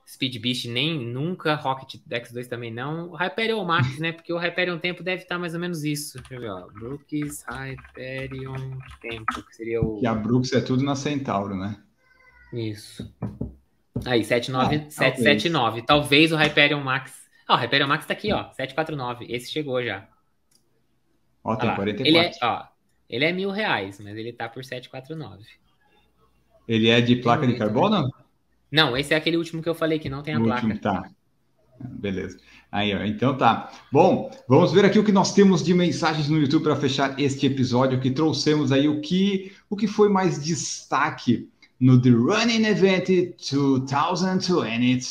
[0.09, 1.55] Speed Beast nem nunca.
[1.57, 3.13] Rocket X2 também não.
[3.15, 4.13] Hyperion Max, né?
[4.13, 6.19] Porque o Hyperion Tempo deve estar mais ou menos isso.
[6.19, 6.67] Deixa eu ver, ó.
[6.69, 9.99] Brooks Hyperion Tempo, que seria o.
[10.01, 11.77] Que a Brooks é tudo na Centauro, né?
[12.53, 13.13] Isso.
[14.05, 15.83] Aí, 79, Ah, 779.
[15.83, 17.13] Talvez o Hyperion Max.
[17.49, 18.51] Ah, o Hyperion Max tá aqui, ó.
[18.53, 19.27] 749.
[19.29, 20.07] Esse chegou já.
[21.43, 21.77] Ó, tem lá.
[21.77, 22.07] 44.
[22.09, 22.65] Ele é, ó,
[23.09, 25.45] ele é mil reais, mas ele tá por 749.
[26.69, 28.11] Ele é de placa de carbono?
[28.71, 30.67] Não, esse é aquele último que eu falei que não tem a O placa.
[30.67, 31.09] último, tá.
[31.79, 32.39] Beleza.
[32.73, 33.71] Aí, ó, então tá.
[33.93, 37.47] Bom, vamos ver aqui o que nós temos de mensagens no YouTube para fechar este
[37.47, 41.49] episódio que trouxemos aí o que o que foi mais destaque
[41.79, 43.09] no The Running Event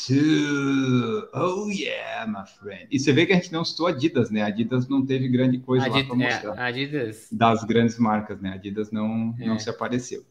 [0.00, 1.28] 2022.
[1.34, 2.86] Oh yeah, my friend.
[2.90, 4.42] E você vê que a gente não citou Adidas, né?
[4.42, 6.56] Adidas não teve grande coisa lá Adid- para mostrar.
[6.56, 7.28] é, Adidas.
[7.32, 8.52] Das grandes marcas, né?
[8.54, 9.58] Adidas não, não É.
[9.58, 10.24] se apareceu.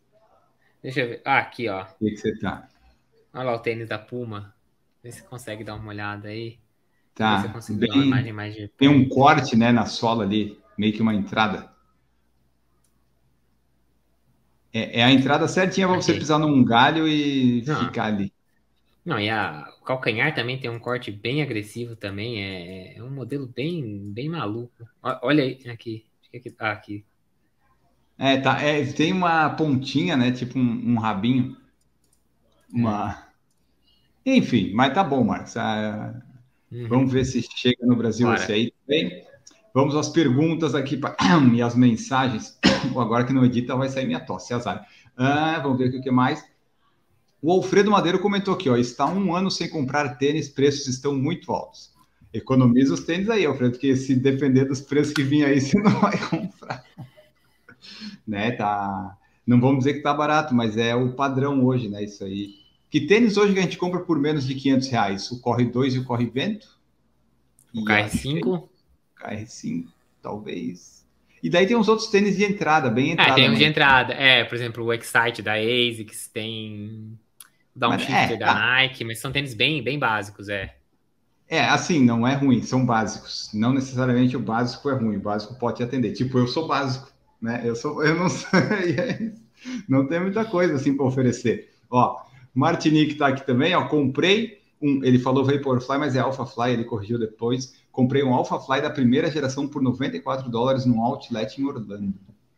[0.82, 1.22] Deixa eu ver.
[1.26, 1.84] Ah, aqui, ó.
[1.84, 2.68] O que, que você tá?
[3.34, 4.54] Olha lá o tênis da Puma.
[5.04, 6.58] Vê se consegue dar uma olhada aí.
[7.14, 7.46] Tá.
[7.70, 11.72] Bem, tem um corte, né, na sola ali, meio que uma entrada.
[14.76, 17.76] É, é a entrada certinha para você pisar num galho e Não.
[17.80, 18.34] ficar ali.
[19.06, 22.44] Não, e a, o calcanhar também tem um corte bem agressivo também.
[22.44, 24.74] É, é um modelo bem, bem maluco.
[25.02, 26.06] Ó- Olha aí, aqui.
[26.34, 27.06] Aqui- Ah, aqui.
[28.18, 31.56] É, tá, é, tem uma pontinha, né, tipo um, um rabinho.
[32.74, 33.26] Uma...
[34.26, 35.56] Enfim, mas tá bom, Marcos.
[35.58, 36.22] Ah,
[36.72, 36.90] Uhum.
[36.90, 38.34] Vamos ver se chega no Brasil Bora.
[38.34, 39.25] esse aí também.
[39.76, 41.18] Vamos às perguntas aqui pra...
[41.54, 42.58] e as mensagens.
[42.98, 44.88] Agora que não edita, vai sair minha tosse, azar.
[45.18, 46.46] Ah, vamos ver aqui o que mais.
[47.42, 51.52] O Alfredo Madeiro comentou aqui, ó, está um ano sem comprar tênis, preços estão muito
[51.52, 51.94] altos.
[52.34, 56.00] Economiza os tênis aí, Alfredo, porque se depender dos preços que vinha aí, você não
[56.00, 56.84] vai comprar.
[58.26, 59.18] né, tá...
[59.46, 62.56] Não vamos dizer que tá barato, mas é o padrão hoje, né, isso aí.
[62.90, 65.32] Que tênis hoje que a gente compra por menos de 500 reais?
[65.32, 66.80] O Corre 2 e o Corre Vento?
[67.74, 68.75] O E acho que
[69.26, 69.46] KR5.
[69.46, 69.86] KR5,
[70.22, 71.06] talvez.
[71.42, 73.36] E daí tem uns outros tênis de entrada, bem Ah, entrada.
[73.36, 74.14] tem uns de entrada.
[74.14, 77.18] É, por exemplo, o Excite da ASICS, tem
[77.76, 78.82] o Downshifter é, da ah.
[78.82, 80.76] Nike, mas são tênis bem, bem básicos, é.
[81.48, 83.52] É, assim, não é ruim, são básicos.
[83.54, 86.14] Não necessariamente o básico é ruim, o básico pode te atender.
[86.14, 87.62] Tipo, eu sou básico, né?
[87.64, 88.60] Eu sou, eu não sei,
[88.98, 89.32] é
[89.88, 91.70] não tem muita coisa assim para oferecer.
[91.90, 92.22] Ó,
[92.54, 97.18] Martinique tá aqui também, ó, comprei um, ele falou Vaporfly, mas é Alphafly, ele corrigiu
[97.18, 97.74] depois.
[97.96, 102.14] Comprei um Alphafly da primeira geração por 94 dólares no outlet em Orlando.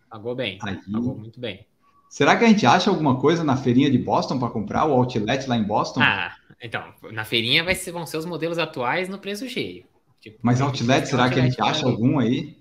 [0.09, 0.57] Pagou bem.
[0.63, 0.77] Aí.
[0.91, 1.63] Pagou muito bem.
[2.09, 5.47] Será que a gente acha alguma coisa na feirinha de Boston para comprar o outlet
[5.47, 6.01] lá em Boston?
[6.01, 6.81] Ah, então,
[7.11, 9.83] na feirinha vai ser, vão ser os modelos atuais no preço cheio.
[10.19, 11.91] Tipo, Mas outlet, será que a gente outlet acha ali.
[11.93, 12.57] algum aí?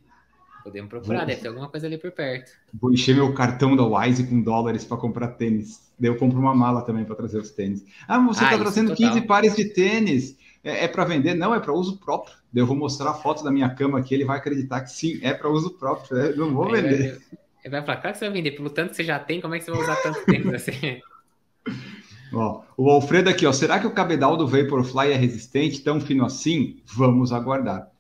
[0.63, 2.51] Podemos procurar, Vou- deve ter alguma coisa ali por perto.
[2.75, 5.91] Vou encher meu cartão da Wise com dólares para comprar tênis.
[5.99, 7.85] Daí eu compro uma mala também para trazer os tênis.
[8.09, 9.09] Ah, mas você Ah, está isso, trazendo total.
[9.13, 10.37] 15 pares de tênis.
[10.65, 11.35] É, é para vender?
[11.35, 12.35] Não, é para uso próprio.
[12.57, 15.35] Eu vou mostrar a foto da minha cama aqui, ele vai acreditar que sim, é
[15.35, 16.17] para uso próprio.
[16.19, 17.21] Eu não vou vender.
[17.63, 19.55] Ele vai falar, claro que você vai vender, pelo tanto que você já tem, como
[19.55, 20.71] é que você vai usar tanto tempo assim?
[22.33, 23.53] Ó, o Alfredo aqui, ó.
[23.53, 26.81] Será que o cabedal do Vaporfly é resistente, tão fino assim?
[26.85, 27.91] Vamos aguardar.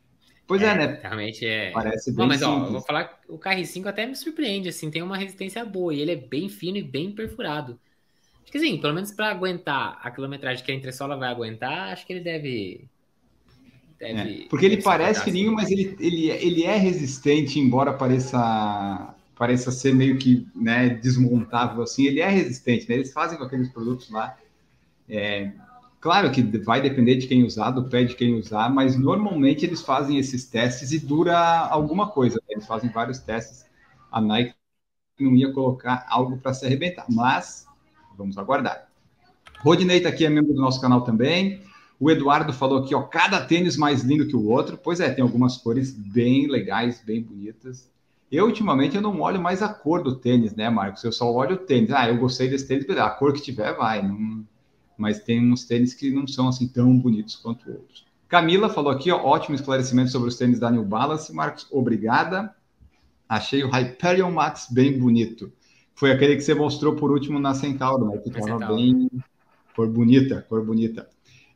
[0.46, 0.98] Pois é, né?
[1.02, 1.70] Realmente é.
[1.72, 2.72] Parece bem Não, mas ó, eu simples.
[2.72, 6.12] vou falar que o KR5 até me surpreende, assim, tem uma resistência boa e ele
[6.12, 7.78] é bem fino e bem perfurado.
[8.42, 12.06] Acho que assim, pelo menos para aguentar a quilometragem que a entressola vai aguentar, acho
[12.06, 12.88] que ele deve.
[13.98, 19.14] Deve É, porque ele deve parece fininho, mas ele, ele, ele é resistente, embora pareça,
[19.36, 22.96] pareça ser meio que né, desmontável assim, ele é resistente, né?
[22.96, 24.36] Eles fazem com aqueles produtos lá.
[25.08, 25.52] é,
[26.00, 29.82] Claro que vai depender de quem usar, do pé de quem usar, mas normalmente eles
[29.82, 32.36] fazem esses testes e dura alguma coisa.
[32.36, 32.50] Né?
[32.50, 33.66] Eles fazem vários testes.
[34.12, 34.54] A Nike
[35.18, 37.66] não ia colocar algo para se arrebentar, mas
[38.16, 38.86] vamos aguardar.
[39.58, 41.60] Rodinei está aqui, é membro do nosso canal também.
[41.98, 44.76] O Eduardo falou aqui, ó, cada tênis mais lindo que o outro.
[44.76, 47.90] Pois é, tem algumas cores bem legais, bem bonitas.
[48.30, 51.02] Eu, ultimamente, eu não olho mais a cor do tênis, né, Marcos?
[51.04, 51.90] Eu só olho o tênis.
[51.90, 54.06] Ah, eu gostei desse tênis, a cor que tiver, vai.
[54.06, 54.44] Não...
[54.98, 58.04] Mas tem uns tênis que não são assim tão bonitos quanto outros.
[58.28, 61.32] Camila falou aqui, ó, ótimo esclarecimento sobre os tênis da New Balance.
[61.32, 62.54] Marcos, obrigada.
[63.28, 65.52] Achei o Hyperion Max bem bonito.
[65.94, 68.18] Foi aquele que você mostrou por último na Centauro, né?
[68.18, 69.08] Que estava bem
[69.74, 71.08] cor bonita, cor bonita.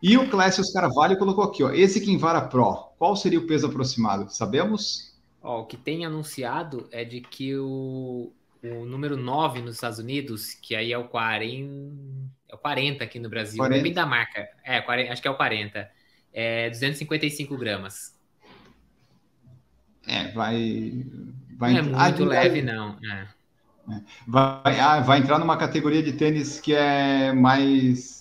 [0.03, 4.31] E o Clécio Carvalho colocou aqui, ó, esse Kinvara Pro, qual seria o peso aproximado?
[4.31, 5.15] Sabemos?
[5.43, 8.33] Ó, o que tem anunciado é de que o,
[8.63, 11.71] o número 9 nos Estados Unidos, que aí é o 40,
[12.49, 13.83] é o 40 aqui no Brasil, 40.
[13.83, 15.91] bem da marca, é, 40, acho que é o 40,
[16.33, 18.19] é 255 gramas.
[20.07, 21.05] É, vai...
[21.59, 22.97] vai não é muito leve, não.
[23.05, 23.29] É.
[23.93, 24.01] é.
[24.27, 28.20] Vai, ah, vai entrar numa categoria de tênis que é mais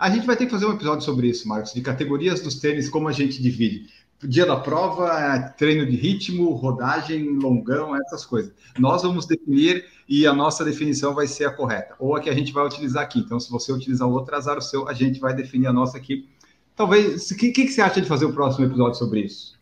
[0.00, 2.88] a gente vai ter que fazer um episódio sobre isso, Marcos, de categorias dos tênis,
[2.88, 3.86] como a gente divide.
[4.22, 8.50] Dia da prova, treino de ritmo, rodagem, longão, essas coisas.
[8.78, 12.34] Nós vamos definir e a nossa definição vai ser a correta, ou a que a
[12.34, 13.18] gente vai utilizar aqui.
[13.18, 16.26] Então, se você utilizar outra, azar o seu, a gente vai definir a nossa aqui.
[16.74, 19.60] Talvez, o que, que, você acha de fazer o próximo episódio sobre isso?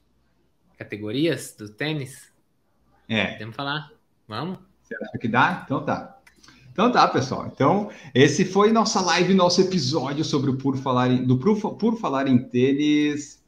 [0.76, 2.32] Categorias do tênis?
[3.09, 3.32] É.
[3.32, 3.91] Podemos falar?
[4.28, 4.59] Vamos?
[4.84, 5.62] Você acha que dá?
[5.64, 6.17] Então tá.
[6.79, 7.51] Então tá, pessoal.
[7.53, 11.99] Então, esse foi nossa live, nosso episódio sobre o Por Falar em, do Por, Por
[11.99, 13.43] Falar em Tênis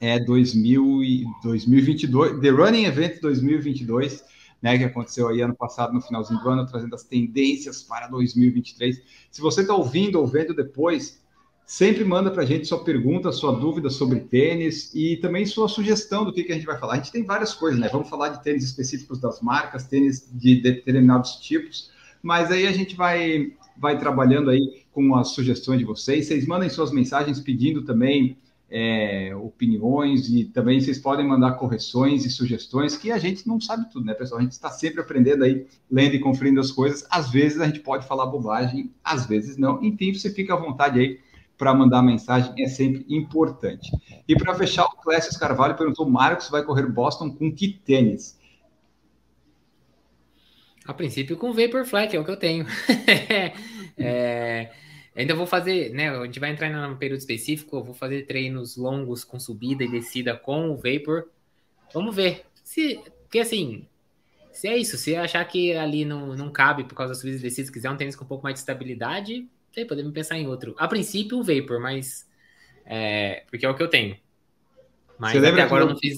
[0.00, 4.24] é 2000 e, 2022, The Running Event 2022,
[4.60, 9.02] né, que aconteceu aí ano passado, no finalzinho do ano, trazendo as tendências para 2023.
[9.30, 11.22] Se você está ouvindo ou vendo depois,
[11.64, 16.24] sempre manda para a gente sua pergunta, sua dúvida sobre tênis e também sua sugestão
[16.24, 16.94] do que, que a gente vai falar.
[16.94, 17.88] A gente tem várias coisas, né?
[17.88, 22.96] Vamos falar de tênis específicos das marcas, tênis de determinados tipos, mas aí a gente
[22.96, 26.26] vai, vai trabalhando aí com as sugestões de vocês.
[26.26, 28.36] Vocês mandem suas mensagens pedindo também
[28.70, 33.90] é, opiniões e também vocês podem mandar correções e sugestões, que a gente não sabe
[33.90, 34.40] tudo, né, pessoal?
[34.40, 37.06] A gente está sempre aprendendo aí, lendo e conferindo as coisas.
[37.10, 39.82] Às vezes a gente pode falar bobagem, às vezes não.
[39.82, 41.18] Enfim, você fica à vontade aí
[41.56, 43.90] para mandar mensagem, é sempre importante.
[44.28, 48.37] E para fechar, o Clécio Carvalho perguntou: Marcos vai correr Boston com que tênis?
[50.88, 52.64] A princípio com Vaporfly, que é o que eu tenho.
[53.98, 54.72] é,
[55.14, 56.08] ainda vou fazer, né?
[56.08, 59.90] A gente vai entrar num período específico, eu vou fazer treinos longos com subida e
[59.90, 61.28] descida com o Vapor.
[61.92, 62.46] Vamos ver.
[62.64, 63.86] Se, porque assim,
[64.50, 67.42] se é isso, se achar que ali não, não cabe por causa das subidas e
[67.42, 70.74] descidas, quiser um tênis com um pouco mais de estabilidade, aí podemos pensar em outro.
[70.78, 72.26] A princípio, o Vapor, mas.
[72.86, 74.16] É, porque é o que eu tenho.
[75.18, 76.16] Mas Você até agora eu não fiz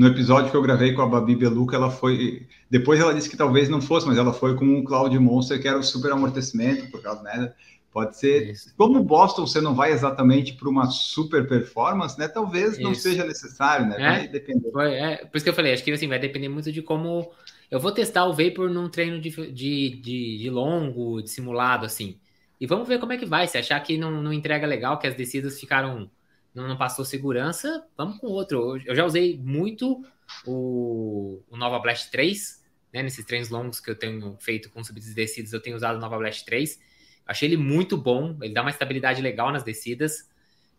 [0.00, 2.46] no episódio que eu gravei com a Babi Beluca, ela foi.
[2.70, 5.68] Depois ela disse que talvez não fosse, mas ela foi com o Cloud Monster, que
[5.68, 7.52] era o super amortecimento, por causa, né?
[7.92, 8.50] Pode ser.
[8.50, 8.72] Isso.
[8.78, 12.28] Como o Boston você não vai exatamente para uma super performance, né?
[12.28, 12.82] Talvez Isso.
[12.82, 13.98] não seja necessário, né?
[13.98, 14.70] Vai é, depender.
[14.70, 17.30] Foi, é, por isso que eu falei, acho que assim, vai depender muito de como.
[17.70, 22.16] Eu vou testar o Vapor num treino de, de, de, de longo, de simulado, assim.
[22.58, 23.46] E vamos ver como é que vai.
[23.46, 26.10] Se achar que não, não entrega legal, que as descidas ficaram
[26.54, 28.76] não, não passou segurança, vamos com outro.
[28.84, 30.04] Eu já usei muito
[30.46, 33.02] o, o Nova Blast 3, né?
[33.02, 36.00] Nesses treinos longos que eu tenho feito com subidas e descidas, eu tenho usado o
[36.00, 36.80] Nova Blast 3.
[37.26, 40.28] Achei ele muito bom, ele dá uma estabilidade legal nas descidas.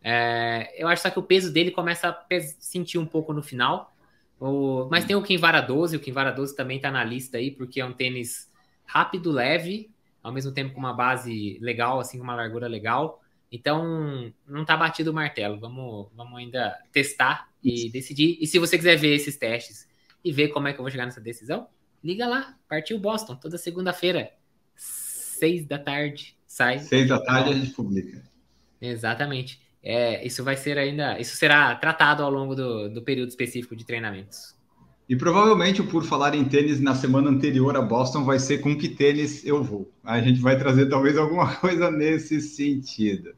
[0.02, 3.94] É, eu acho só que o peso dele começa a sentir um pouco no final.
[4.38, 7.80] O, mas tem o Kinvara 12, o Kinvara 12 também está na lista aí, porque
[7.80, 8.50] é um tênis
[8.84, 9.90] rápido, leve,
[10.22, 13.21] ao mesmo tempo com uma base legal, assim, com uma largura legal.
[13.52, 15.60] Então, não está batido o martelo.
[15.60, 18.38] Vamos, vamos ainda testar e decidir.
[18.40, 19.86] E se você quiser ver esses testes
[20.24, 21.68] e ver como é que eu vou chegar nessa decisão,
[22.02, 22.56] liga lá.
[22.66, 24.30] Partiu Boston, toda segunda-feira,
[24.74, 26.78] seis da tarde, sai.
[26.78, 28.22] Seis da tarde a gente publica.
[28.80, 29.60] Exatamente.
[29.82, 31.20] É, isso vai ser ainda.
[31.20, 34.56] Isso será tratado ao longo do, do período específico de treinamentos.
[35.06, 38.88] E provavelmente, por falar em tênis, na semana anterior a Boston vai ser com que
[38.88, 39.92] tênis eu vou.
[40.02, 43.34] A gente vai trazer talvez alguma coisa nesse sentido.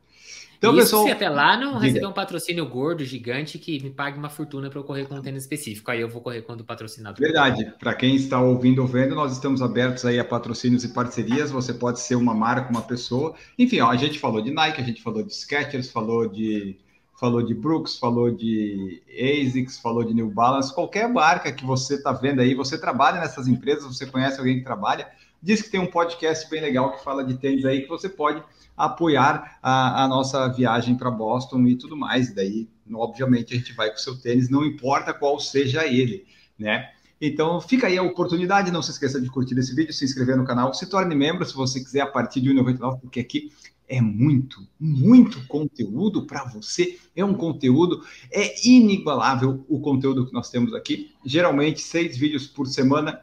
[0.64, 1.84] Então, Isso pessoal, se até lá não diga.
[1.84, 5.20] receber um patrocínio gordo, gigante, que me pague uma fortuna para eu correr com um
[5.20, 5.90] tênis específico.
[5.90, 7.20] Aí eu vou correr quando o patrocinador.
[7.20, 7.70] Verdade.
[7.78, 11.50] Para quem está ouvindo ou vendo, nós estamos abertos aí a patrocínios e parcerias.
[11.50, 13.34] Você pode ser uma marca, uma pessoa.
[13.58, 16.78] Enfim, ó, a gente falou de Nike, a gente falou de Skechers, falou de
[17.18, 22.12] falou de Brooks, falou de ASICS, falou de New Balance, qualquer marca que você está
[22.12, 25.06] vendo aí, você trabalha nessas empresas, você conhece alguém que trabalha,
[25.40, 28.42] diz que tem um podcast bem legal que fala de tênis aí que você pode
[28.76, 32.34] apoiar a, a nossa viagem para Boston e tudo mais.
[32.34, 36.26] Daí, obviamente, a gente vai com o seu tênis, não importa qual seja ele,
[36.58, 36.90] né?
[37.20, 38.70] Então, fica aí a oportunidade.
[38.70, 41.54] Não se esqueça de curtir esse vídeo, se inscrever no canal, se torne membro se
[41.54, 43.50] você quiser a partir de 1,99, porque aqui
[43.88, 46.98] é muito, muito conteúdo para você.
[47.14, 51.12] É um conteúdo, é inigualável o conteúdo que nós temos aqui.
[51.24, 53.20] Geralmente, seis vídeos por semana,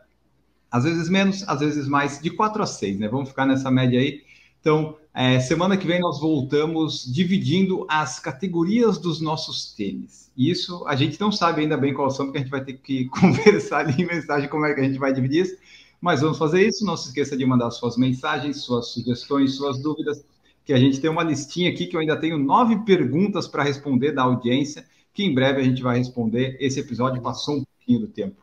[0.69, 3.07] às vezes menos, às vezes mais, de quatro a seis, né?
[3.07, 4.23] Vamos ficar nessa média aí.
[4.59, 10.31] Então, é, semana que vem nós voltamos dividindo as categorias dos nossos tênis.
[10.37, 13.05] Isso a gente não sabe ainda bem qual são, porque a gente vai ter que
[13.19, 15.57] conversar ali em mensagem como é que a gente vai dividir isso.
[15.99, 16.85] Mas vamos fazer isso.
[16.85, 20.23] Não se esqueça de mandar suas mensagens, suas sugestões, suas dúvidas
[20.63, 24.11] que a gente tem uma listinha aqui que eu ainda tenho nove perguntas para responder
[24.11, 26.55] da audiência, que em breve a gente vai responder.
[26.59, 28.41] Esse episódio passou um pouquinho do tempo.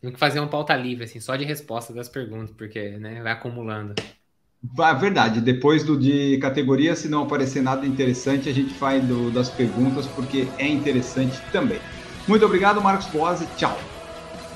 [0.00, 3.32] Tem que fazer uma pauta livre, assim, só de resposta das perguntas, porque né, vai
[3.32, 3.94] acumulando.
[4.78, 9.30] Ah, verdade, depois do de categoria, se não aparecer nada interessante, a gente faz do,
[9.30, 11.80] das perguntas, porque é interessante também.
[12.26, 13.78] Muito obrigado, Marcos Boas, tchau.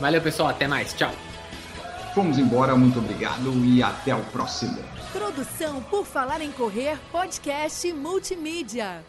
[0.01, 1.13] Valeu, pessoal, até mais, tchau.
[2.15, 4.79] Fomos embora, muito obrigado e até o próximo.
[5.13, 9.05] Produção por Falar em Correr, podcast multimídia.